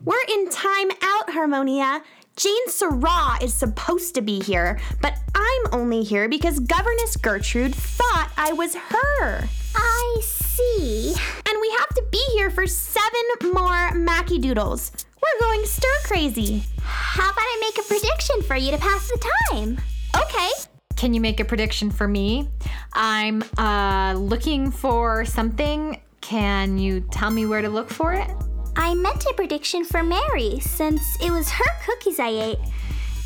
We're 0.05 0.25
in 0.33 0.51
time 0.51 0.90
out, 1.03 1.31
Harmonia. 1.31 2.03
Jane 2.37 2.68
Sarah 2.68 3.37
is 3.42 3.53
supposed 3.53 4.14
to 4.14 4.23
be 4.23 4.40
here, 4.40 4.81
but 5.03 5.18
I'm 5.35 5.66
only 5.73 6.03
here 6.03 6.29
because 6.29 6.61
Governess 6.61 7.16
Gertrude 7.16 7.75
thought 7.75 8.31
I 8.38 8.53
was 8.53 8.75
her. 8.75 9.49
I 9.75 10.21
see. 10.23 11.14
And 11.47 11.61
we 11.61 11.71
have 11.79 11.88
to 11.90 12.03
be 12.11 12.25
here 12.33 12.51
for 12.51 12.66
seven 12.66 13.53
more 13.53 13.92
Mackie 13.95 14.38
Doodles. 14.38 14.92
We're 15.23 15.47
going 15.47 15.66
stir 15.66 15.88
crazy. 16.05 16.64
How 16.81 17.31
about 17.31 17.38
I 17.38 17.59
make 17.61 17.85
a 17.85 17.88
prediction 17.88 18.42
for 18.42 18.57
you 18.57 18.71
to 18.71 18.79
pass 18.79 19.09
the 19.09 19.29
time? 19.51 19.79
Okay. 20.16 20.51
Can 20.97 21.12
you 21.12 21.21
make 21.21 21.38
a 21.38 21.45
prediction 21.45 21.90
for 21.90 22.09
me? 22.09 22.49
I'm 22.95 23.45
uh, 23.59 24.14
looking 24.14 24.71
for 24.71 25.27
something. 25.27 26.01
Can 26.23 26.79
you 26.79 27.01
tell 27.11 27.31
me 27.31 27.45
where 27.45 27.61
to 27.61 27.68
look 27.68 27.90
for 27.90 28.14
it? 28.14 28.31
I 28.77 28.95
meant 28.95 29.25
a 29.27 29.35
prediction 29.35 29.85
for 29.85 30.03
Mary 30.03 30.59
since 30.61 31.03
it 31.23 31.31
was 31.31 31.51
her 31.51 31.71
cookies 31.85 32.19
I 32.19 32.29
ate. 32.29 32.59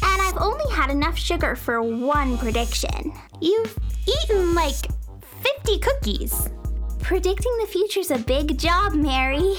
And 0.02 0.22
I've 0.22 0.36
only 0.38 0.70
had 0.72 0.90
enough 0.90 1.16
sugar 1.16 1.56
for 1.56 1.82
one 1.82 2.36
prediction. 2.38 3.12
You've 3.40 3.76
eaten 4.06 4.54
like 4.54 4.76
50 5.64 5.78
cookies. 5.78 6.48
Predicting 7.00 7.56
the 7.60 7.66
future's 7.66 8.10
a 8.10 8.18
big 8.18 8.58
job, 8.58 8.94
Mary. 8.94 9.54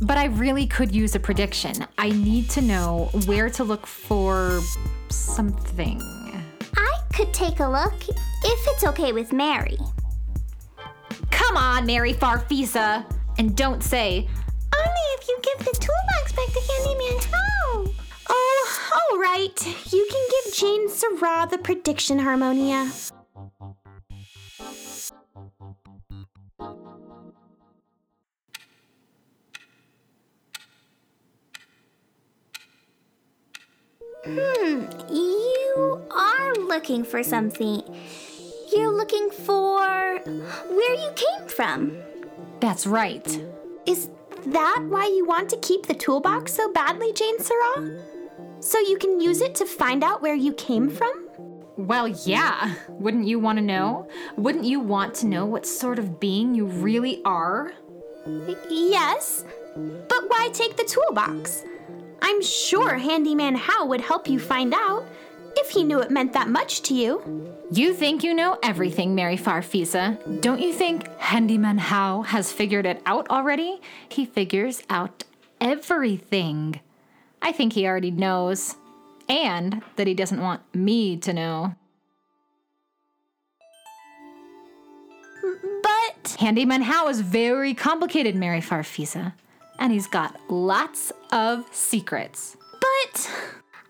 But 0.00 0.18
I 0.18 0.26
really 0.26 0.66
could 0.66 0.94
use 0.94 1.14
a 1.14 1.20
prediction. 1.20 1.86
I 1.98 2.10
need 2.10 2.48
to 2.50 2.62
know 2.62 3.10
where 3.26 3.50
to 3.50 3.64
look 3.64 3.86
for 3.86 4.60
something. 5.08 6.00
I 6.76 6.92
could 7.12 7.32
take 7.34 7.60
a 7.60 7.68
look 7.68 7.94
if 8.08 8.66
it's 8.68 8.84
okay 8.84 9.12
with 9.12 9.32
Mary. 9.32 9.78
Come 11.30 11.56
on, 11.56 11.86
Mary 11.86 12.14
Farfisa! 12.14 13.04
And 13.38 13.56
don't 13.56 13.82
say, 13.82 14.28
Only 14.82 15.06
if 15.16 15.28
you 15.28 15.38
give 15.42 15.58
the 15.66 15.72
toolbox 15.78 16.32
back 16.32 16.50
to 16.52 16.60
Handyman 16.68 17.18
How. 17.30 17.84
Oh, 18.30 18.90
all 18.92 19.18
right. 19.18 19.66
You 19.92 20.06
can 20.10 20.24
give 20.34 20.54
Jane 20.54 20.88
Sarah 20.88 21.46
the 21.50 21.58
prediction, 21.58 22.18
Harmonia. 22.18 22.90
Hmm, 34.24 34.84
you 35.12 36.00
are 36.10 36.54
looking 36.54 37.04
for 37.04 37.22
something. 37.22 37.82
You're 38.72 38.96
looking 38.96 39.30
for 39.30 40.18
where 40.20 40.94
you 40.94 41.12
came 41.14 41.48
from. 41.48 41.96
That's 42.60 42.86
right. 42.86 43.26
Is 43.84 44.08
that 44.46 44.84
why 44.88 45.06
you 45.06 45.24
want 45.24 45.48
to 45.50 45.56
keep 45.58 45.86
the 45.86 45.94
toolbox 45.94 46.52
so 46.52 46.72
badly, 46.72 47.12
Jane 47.12 47.38
Sarah? 47.40 47.98
So 48.60 48.78
you 48.78 48.96
can 48.98 49.20
use 49.20 49.40
it 49.40 49.54
to 49.56 49.66
find 49.66 50.04
out 50.04 50.22
where 50.22 50.34
you 50.34 50.52
came 50.52 50.88
from? 50.88 51.28
Well, 51.76 52.08
yeah. 52.08 52.74
Wouldn't 52.88 53.26
you 53.26 53.38
want 53.38 53.58
to 53.58 53.64
know? 53.64 54.08
Wouldn't 54.36 54.64
you 54.64 54.78
want 54.78 55.14
to 55.16 55.26
know 55.26 55.46
what 55.46 55.66
sort 55.66 55.98
of 55.98 56.20
being 56.20 56.54
you 56.54 56.66
really 56.66 57.22
are? 57.24 57.72
Yes. 58.70 59.44
But 59.74 60.28
why 60.28 60.50
take 60.52 60.76
the 60.76 60.84
toolbox? 60.84 61.64
I'm 62.20 62.40
sure 62.42 62.98
Handyman 62.98 63.56
How 63.56 63.86
would 63.86 64.00
help 64.00 64.28
you 64.28 64.38
find 64.38 64.72
out 64.74 65.04
if 65.56 65.70
he 65.70 65.84
knew 65.84 66.00
it 66.00 66.10
meant 66.10 66.32
that 66.32 66.48
much 66.48 66.82
to 66.82 66.94
you. 66.94 67.54
You 67.70 67.94
think 67.94 68.22
you 68.24 68.34
know 68.34 68.58
everything, 68.62 69.14
Mary 69.14 69.36
Farfisa. 69.36 70.40
Don't 70.40 70.60
you 70.60 70.72
think 70.72 71.08
Handyman 71.18 71.78
How 71.78 72.22
has 72.22 72.52
figured 72.52 72.86
it 72.86 73.02
out 73.06 73.28
already? 73.30 73.80
He 74.08 74.24
figures 74.24 74.82
out 74.90 75.24
everything. 75.60 76.80
I 77.40 77.52
think 77.52 77.72
he 77.72 77.86
already 77.86 78.10
knows. 78.10 78.76
And 79.28 79.82
that 79.96 80.06
he 80.06 80.14
doesn't 80.14 80.40
want 80.40 80.62
me 80.74 81.16
to 81.18 81.32
know. 81.32 81.74
But 85.82 86.36
Handyman 86.38 86.82
How 86.82 87.08
is 87.08 87.20
very 87.20 87.72
complicated, 87.72 88.34
Mary 88.36 88.60
Farfisa. 88.60 89.32
And 89.78 89.92
he's 89.92 90.06
got 90.06 90.38
lots 90.50 91.12
of 91.30 91.64
secrets. 91.72 92.56
but 92.80 93.30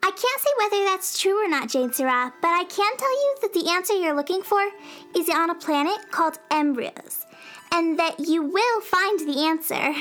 I 0.05 0.11
can't 0.11 0.41
say 0.41 0.51
whether 0.59 0.85
that's 0.85 1.21
true 1.21 1.45
or 1.45 1.49
not, 1.49 1.69
Jane 1.69 1.93
Sarah, 1.93 2.33
but 2.43 2.49
I 2.49 2.65
can 2.65 2.97
tell 2.97 3.13
you 3.13 3.37
that 3.43 3.53
the 3.53 3.71
answer 3.71 3.95
you're 3.95 4.17
looking 4.17 4.43
for 4.43 4.69
is 5.17 5.29
on 5.29 5.51
a 5.51 5.55
planet 5.55 6.11
called 6.11 6.39
Embryos, 6.51 7.25
and 7.71 7.99
that 7.99 8.19
you 8.19 8.43
will 8.43 8.81
find 8.81 9.21
the 9.21 9.45
answer. 9.45 9.95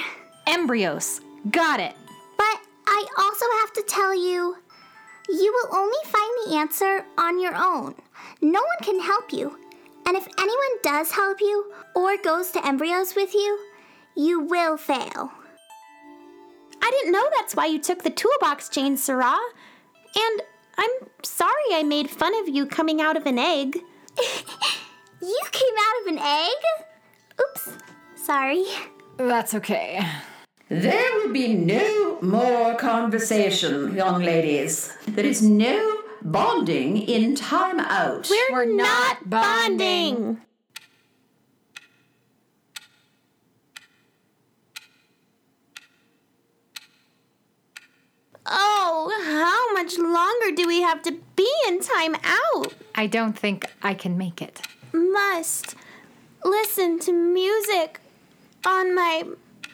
Embryos. 0.47 1.21
Got 1.51 1.79
it. 1.79 1.95
But 2.37 2.59
I 2.87 3.05
also 3.19 3.45
have 3.61 3.73
to 3.73 3.83
tell 3.87 4.13
you, 4.15 4.57
you 5.29 5.53
will 5.53 5.77
only 5.77 5.97
find 6.05 6.31
the 6.45 6.55
answer 6.57 7.05
on 7.17 7.39
your 7.39 7.55
own. 7.55 7.95
No 8.41 8.59
one 8.59 8.83
can 8.83 8.99
help 8.99 9.31
you. 9.31 9.57
And 10.07 10.17
if 10.17 10.27
anyone 10.37 10.81
does 10.83 11.11
help 11.11 11.39
you 11.39 11.71
or 11.95 12.17
goes 12.17 12.49
to 12.51 12.65
Embryos 12.65 13.15
with 13.15 13.33
you, 13.35 13.59
you 14.15 14.41
will 14.41 14.77
fail. 14.77 15.31
I 16.81 16.89
didn't 16.89 17.13
know 17.13 17.27
that's 17.35 17.55
why 17.55 17.67
you 17.67 17.79
took 17.79 18.03
the 18.03 18.09
toolbox, 18.09 18.69
Jane 18.69 18.97
Sarah. 18.97 19.37
And 20.15 20.41
I'm 20.77 20.89
sorry 21.23 21.51
I 21.73 21.83
made 21.83 22.09
fun 22.09 22.33
of 22.41 22.49
you 22.49 22.65
coming 22.65 23.01
out 23.01 23.17
of 23.17 23.25
an 23.25 23.39
egg. 23.39 23.77
You 25.23 25.39
came 25.51 25.75
out 25.79 26.01
of 26.01 26.07
an 26.13 26.19
egg? 26.19 26.89
Oops. 27.39 27.69
Sorry. 28.15 28.65
That's 29.17 29.53
okay. 29.53 29.99
There 30.67 31.17
will 31.19 31.31
be 31.31 31.53
no 31.53 32.17
more 32.23 32.73
conversation, 32.75 33.93
young 33.95 34.23
ladies. 34.23 34.91
There 35.07 35.25
is 35.25 35.43
no 35.43 35.99
bonding 36.23 36.97
in 36.97 37.35
time 37.35 37.79
out. 37.79 38.31
We're, 38.31 38.51
We're 38.51 38.65
not, 38.65 39.27
not 39.27 39.29
bonding. 39.29 40.15
bonding. 40.15 40.41
Oh, 48.45 49.11
how 49.23 49.73
much 49.97 49.99
longer 49.99 50.55
do 50.55 50.67
we 50.67 50.81
have 50.81 51.01
to 51.03 51.11
be 51.35 51.49
in 51.67 51.79
time 51.79 52.15
out? 52.23 52.73
I 52.95 53.07
don't 53.07 53.37
think 53.37 53.65
I 53.81 53.93
can 53.93 54.17
make 54.17 54.41
it. 54.41 54.61
Must 54.93 55.75
listen 56.43 56.99
to 56.99 57.11
music 57.11 57.99
on 58.65 58.95
my 58.95 59.23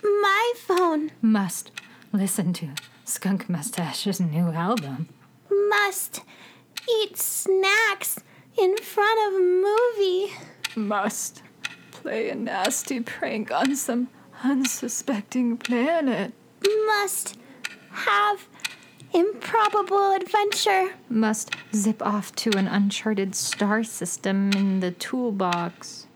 my 0.03 0.53
phone. 0.57 1.11
Must 1.21 1.71
listen 2.13 2.53
to 2.53 2.69
Skunk 3.05 3.49
Mustache's 3.49 4.19
new 4.19 4.51
album. 4.51 5.09
Must 5.49 6.23
eat 6.89 7.17
snacks 7.17 8.19
in 8.57 8.77
front 8.77 9.27
of 9.27 9.39
a 9.39 9.43
movie. 9.43 10.33
Must 10.75 11.41
play 11.91 12.29
a 12.29 12.35
nasty 12.35 12.99
prank 13.01 13.51
on 13.51 13.75
some 13.75 14.09
unsuspecting 14.43 15.57
planet. 15.57 16.33
Must 16.87 17.37
have 17.91 18.47
improbable 19.13 20.13
adventure. 20.13 20.93
Must 21.09 21.55
zip 21.73 22.05
off 22.05 22.35
to 22.35 22.51
an 22.57 22.67
uncharted 22.67 23.35
star 23.35 23.83
system 23.83 24.51
in 24.53 24.79
the 24.79 24.91
toolbox. 24.91 26.07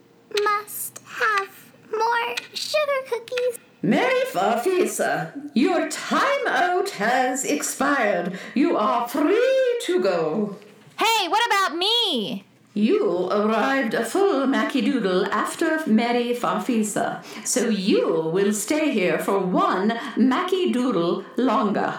Must 0.42 1.00
have 1.04 1.72
more 1.90 2.36
sugar 2.54 3.00
cookies. 3.08 3.58
Mary 3.82 4.22
Farfisa, 4.32 5.50
your 5.54 5.88
time 5.88 6.46
out 6.46 6.90
has 6.90 7.44
expired. 7.44 8.38
You 8.54 8.76
are 8.76 9.08
free 9.08 9.80
to 9.86 10.00
go. 10.00 10.56
Hey, 10.98 11.28
what 11.28 11.44
about 11.46 11.76
me? 11.76 12.44
You 12.74 13.28
arrived 13.28 13.92
a 13.92 14.04
full 14.04 14.46
Mackie 14.46 14.80
Doodle 14.80 15.26
after 15.26 15.84
Mary 15.86 16.32
Farfisa, 16.34 17.22
so 17.44 17.68
you 17.68 18.30
will 18.32 18.52
stay 18.54 18.92
here 18.92 19.18
for 19.18 19.38
one 19.40 19.98
Mackie 20.16 20.72
Doodle 20.72 21.24
longer. 21.36 21.98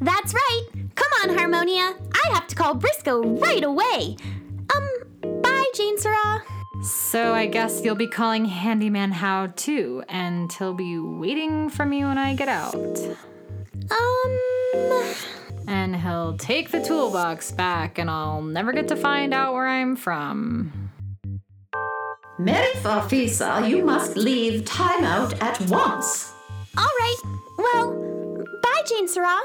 That's 0.00 0.34
right. 0.34 0.62
Come 0.94 1.08
on, 1.22 1.36
Harmonia. 1.38 1.94
I 2.14 2.30
have 2.34 2.46
to 2.48 2.54
call 2.54 2.74
Briscoe 2.74 3.22
right 3.22 3.64
away. 3.64 4.16
Um, 4.74 4.88
bye, 5.42 5.64
Jane 5.74 5.98
Sarah. 5.98 6.42
So 6.82 7.32
I 7.32 7.46
guess 7.46 7.80
you'll 7.82 7.94
be 7.94 8.06
calling 8.06 8.44
Handyman 8.44 9.12
How 9.12 9.46
too, 9.56 10.02
and 10.08 10.52
he'll 10.52 10.74
be 10.74 10.98
waiting 10.98 11.70
for 11.70 11.86
me 11.86 12.04
when 12.04 12.18
I 12.18 12.34
get 12.34 12.48
out. 12.48 12.74
Um, 12.74 15.14
And 15.68 15.96
he'll 15.96 16.36
take 16.36 16.70
the 16.70 16.80
toolbox 16.80 17.50
back, 17.50 17.98
and 17.98 18.08
I'll 18.10 18.42
never 18.42 18.72
get 18.72 18.88
to 18.88 18.96
find 18.96 19.32
out 19.34 19.52
where 19.54 19.66
I'm 19.66 19.96
from. 19.96 20.90
Mary 22.38 22.72
Farfisa, 22.74 23.68
you 23.68 23.84
must 23.84 24.16
leave 24.16 24.62
timeout 24.64 25.40
at 25.42 25.58
once. 25.70 26.32
all 26.76 26.84
right. 27.00 27.16
Well, 27.58 28.05
Jane 28.86 29.08
Sarah. 29.08 29.40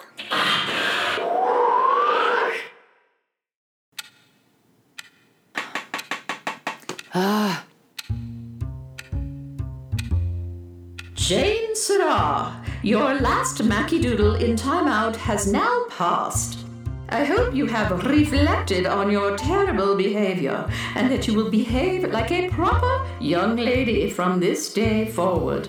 Ah. 7.15 7.65
Jane 11.15 11.75
Sarah, 11.75 12.63
your 12.83 13.15
last 13.15 13.63
Mackie 13.63 13.99
Doodle 13.99 14.35
in 14.35 14.55
timeout 14.55 15.15
has 15.15 15.51
now 15.51 15.85
passed. 15.89 16.59
I 17.09 17.23
hope 17.23 17.55
you 17.55 17.65
have 17.65 18.05
reflected 18.05 18.85
on 18.85 19.09
your 19.09 19.35
terrible 19.37 19.95
behavior 19.95 20.69
and 20.95 21.11
that 21.11 21.27
you 21.27 21.33
will 21.33 21.49
behave 21.49 22.03
like 22.11 22.31
a 22.31 22.49
proper 22.49 23.07
young 23.19 23.55
lady 23.55 24.07
from 24.11 24.39
this 24.39 24.71
day 24.71 25.07
forward. 25.07 25.67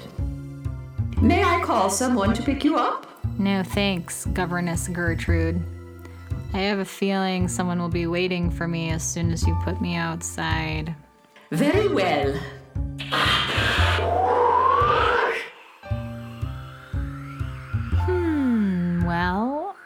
May 1.23 1.43
I 1.43 1.63
call 1.63 1.89
someone 1.89 2.35
to 2.35 2.43
pick 2.43 2.65
you 2.65 2.77
up? 2.77 3.12
No 3.39 3.63
thanks, 3.63 4.27
Governess 4.27 4.89
Gertrude. 4.89 5.63
I 6.55 6.59
have 6.59 6.79
a 6.79 6.85
feeling 6.85 7.49
someone 7.49 7.81
will 7.81 7.89
be 7.89 8.07
waiting 8.07 8.51
for 8.51 8.69
me 8.69 8.91
as 8.91 9.03
soon 9.03 9.33
as 9.33 9.47
you 9.47 9.59
put 9.65 9.81
me 9.81 9.97
outside. 9.97 10.95
Very 11.51 11.89
well. 11.89 12.35
Hmm, 18.05 19.05
well, 19.07 19.77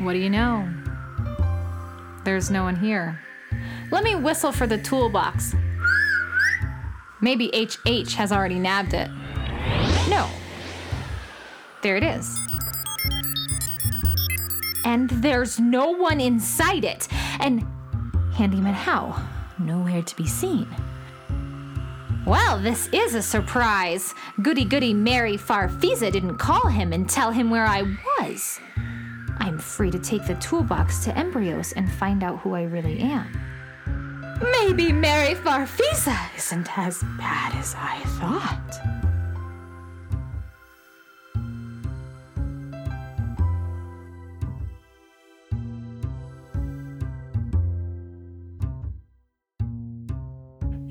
what 0.00 0.12
do 0.12 0.18
you 0.18 0.30
know? 0.30 0.68
There's 2.24 2.50
no 2.50 2.64
one 2.64 2.76
here. 2.76 3.18
Let 3.90 4.04
me 4.04 4.14
whistle 4.14 4.52
for 4.52 4.66
the 4.66 4.78
toolbox. 4.78 5.54
Maybe 7.22 7.48
HH 7.48 8.14
has 8.14 8.30
already 8.30 8.58
nabbed 8.58 8.92
it. 8.92 9.10
There 11.82 11.96
it 11.96 12.02
is. 12.02 12.38
And 14.84 15.10
there's 15.10 15.60
no 15.60 15.90
one 15.90 16.20
inside 16.20 16.84
it. 16.84 17.08
And 17.40 17.64
Handyman 18.34 18.74
How? 18.74 19.20
Nowhere 19.58 20.02
to 20.02 20.16
be 20.16 20.26
seen. 20.26 20.66
Well, 22.26 22.58
this 22.58 22.88
is 22.92 23.14
a 23.14 23.22
surprise. 23.22 24.14
Goody 24.42 24.64
goody 24.64 24.92
Mary 24.92 25.36
Farfisa 25.36 26.12
didn't 26.12 26.38
call 26.38 26.68
him 26.68 26.92
and 26.92 27.08
tell 27.08 27.30
him 27.32 27.50
where 27.50 27.64
I 27.64 27.82
was. 28.20 28.60
I'm 29.38 29.58
free 29.58 29.90
to 29.90 29.98
take 29.98 30.26
the 30.26 30.34
toolbox 30.34 31.04
to 31.04 31.16
Embryos 31.16 31.72
and 31.72 31.90
find 31.90 32.22
out 32.22 32.40
who 32.40 32.54
I 32.54 32.64
really 32.64 32.98
am. 33.00 33.26
Maybe 34.40 34.92
Mary 34.92 35.34
Farfisa 35.34 36.16
isn't 36.36 36.78
as 36.78 37.02
bad 37.18 37.54
as 37.54 37.74
I 37.78 37.98
thought. 38.20 39.07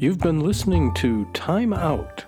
You've 0.08 0.20
been 0.20 0.40
listening 0.40 0.94
to 0.94 1.26
Time 1.34 1.74
Out, 1.74 2.24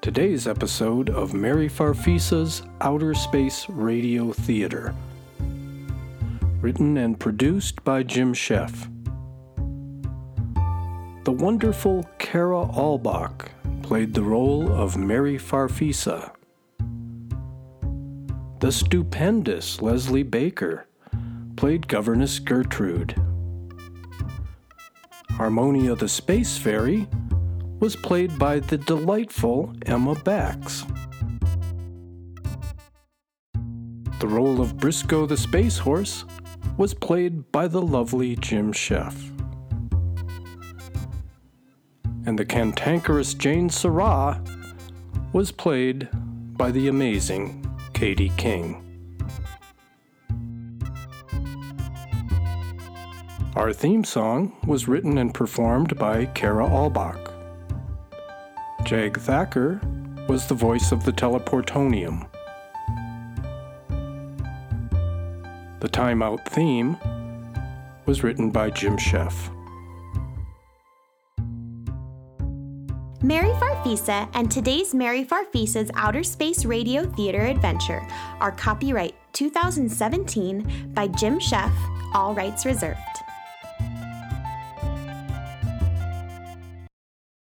today's 0.00 0.46
episode 0.46 1.10
of 1.10 1.34
Mary 1.34 1.68
Farfisa's 1.68 2.62
Outer 2.80 3.14
Space 3.14 3.68
Radio 3.68 4.32
Theater. 4.32 4.94
Written 6.60 6.96
and 6.98 7.18
produced 7.18 7.82
by 7.82 8.04
Jim 8.04 8.32
Sheff. 8.32 8.88
The 11.24 11.32
wonderful 11.32 12.08
Kara 12.20 12.64
Albach 12.64 13.48
played 13.82 14.14
the 14.14 14.22
role 14.22 14.70
of 14.70 14.96
Mary 14.96 15.36
Farfisa. 15.36 16.30
The 18.60 18.70
stupendous 18.70 19.82
Leslie 19.82 20.22
Baker 20.22 20.86
played 21.56 21.88
Governess 21.88 22.38
Gertrude. 22.38 23.20
Harmonia 25.36 25.94
the 25.94 26.08
Space 26.08 26.56
Fairy 26.56 27.06
was 27.78 27.94
played 27.94 28.38
by 28.38 28.58
the 28.58 28.78
delightful 28.78 29.70
Emma 29.84 30.14
Bax. 30.14 30.86
The 34.18 34.28
role 34.28 34.62
of 34.62 34.78
Briscoe 34.78 35.26
the 35.26 35.36
Space 35.36 35.76
Horse 35.76 36.24
was 36.78 36.94
played 36.94 37.52
by 37.52 37.68
the 37.68 37.82
lovely 37.82 38.36
Jim 38.36 38.72
Sheff. 38.72 39.14
And 42.24 42.38
the 42.38 42.46
cantankerous 42.46 43.34
Jane 43.34 43.68
Sarah 43.68 44.42
was 45.34 45.52
played 45.52 46.08
by 46.56 46.70
the 46.70 46.88
amazing 46.88 47.62
Katie 47.92 48.32
King. 48.38 48.85
Our 53.56 53.72
theme 53.72 54.04
song 54.04 54.54
was 54.66 54.86
written 54.86 55.16
and 55.16 55.32
performed 55.32 55.98
by 55.98 56.26
Kara 56.26 56.68
Albach. 56.68 57.32
Jag 58.84 59.18
Thacker 59.18 59.80
was 60.28 60.46
the 60.46 60.54
voice 60.54 60.92
of 60.92 61.06
the 61.06 61.12
Teleportonium. 61.12 62.28
The 65.80 65.88
Timeout 65.88 66.46
theme 66.46 66.98
was 68.04 68.22
written 68.22 68.50
by 68.50 68.68
Jim 68.68 68.98
Sheff. 68.98 69.50
Mary 73.22 73.48
Farfisa 73.52 74.28
and 74.34 74.50
today's 74.50 74.92
Mary 74.92 75.24
Farfisa's 75.24 75.90
Outer 75.94 76.24
Space 76.24 76.66
Radio 76.66 77.10
Theater 77.12 77.46
Adventure 77.46 78.06
are 78.38 78.52
copyright 78.52 79.14
2017 79.32 80.92
by 80.92 81.08
Jim 81.08 81.38
Sheff, 81.38 81.72
all 82.14 82.34
rights 82.34 82.66
reserved. 82.66 83.15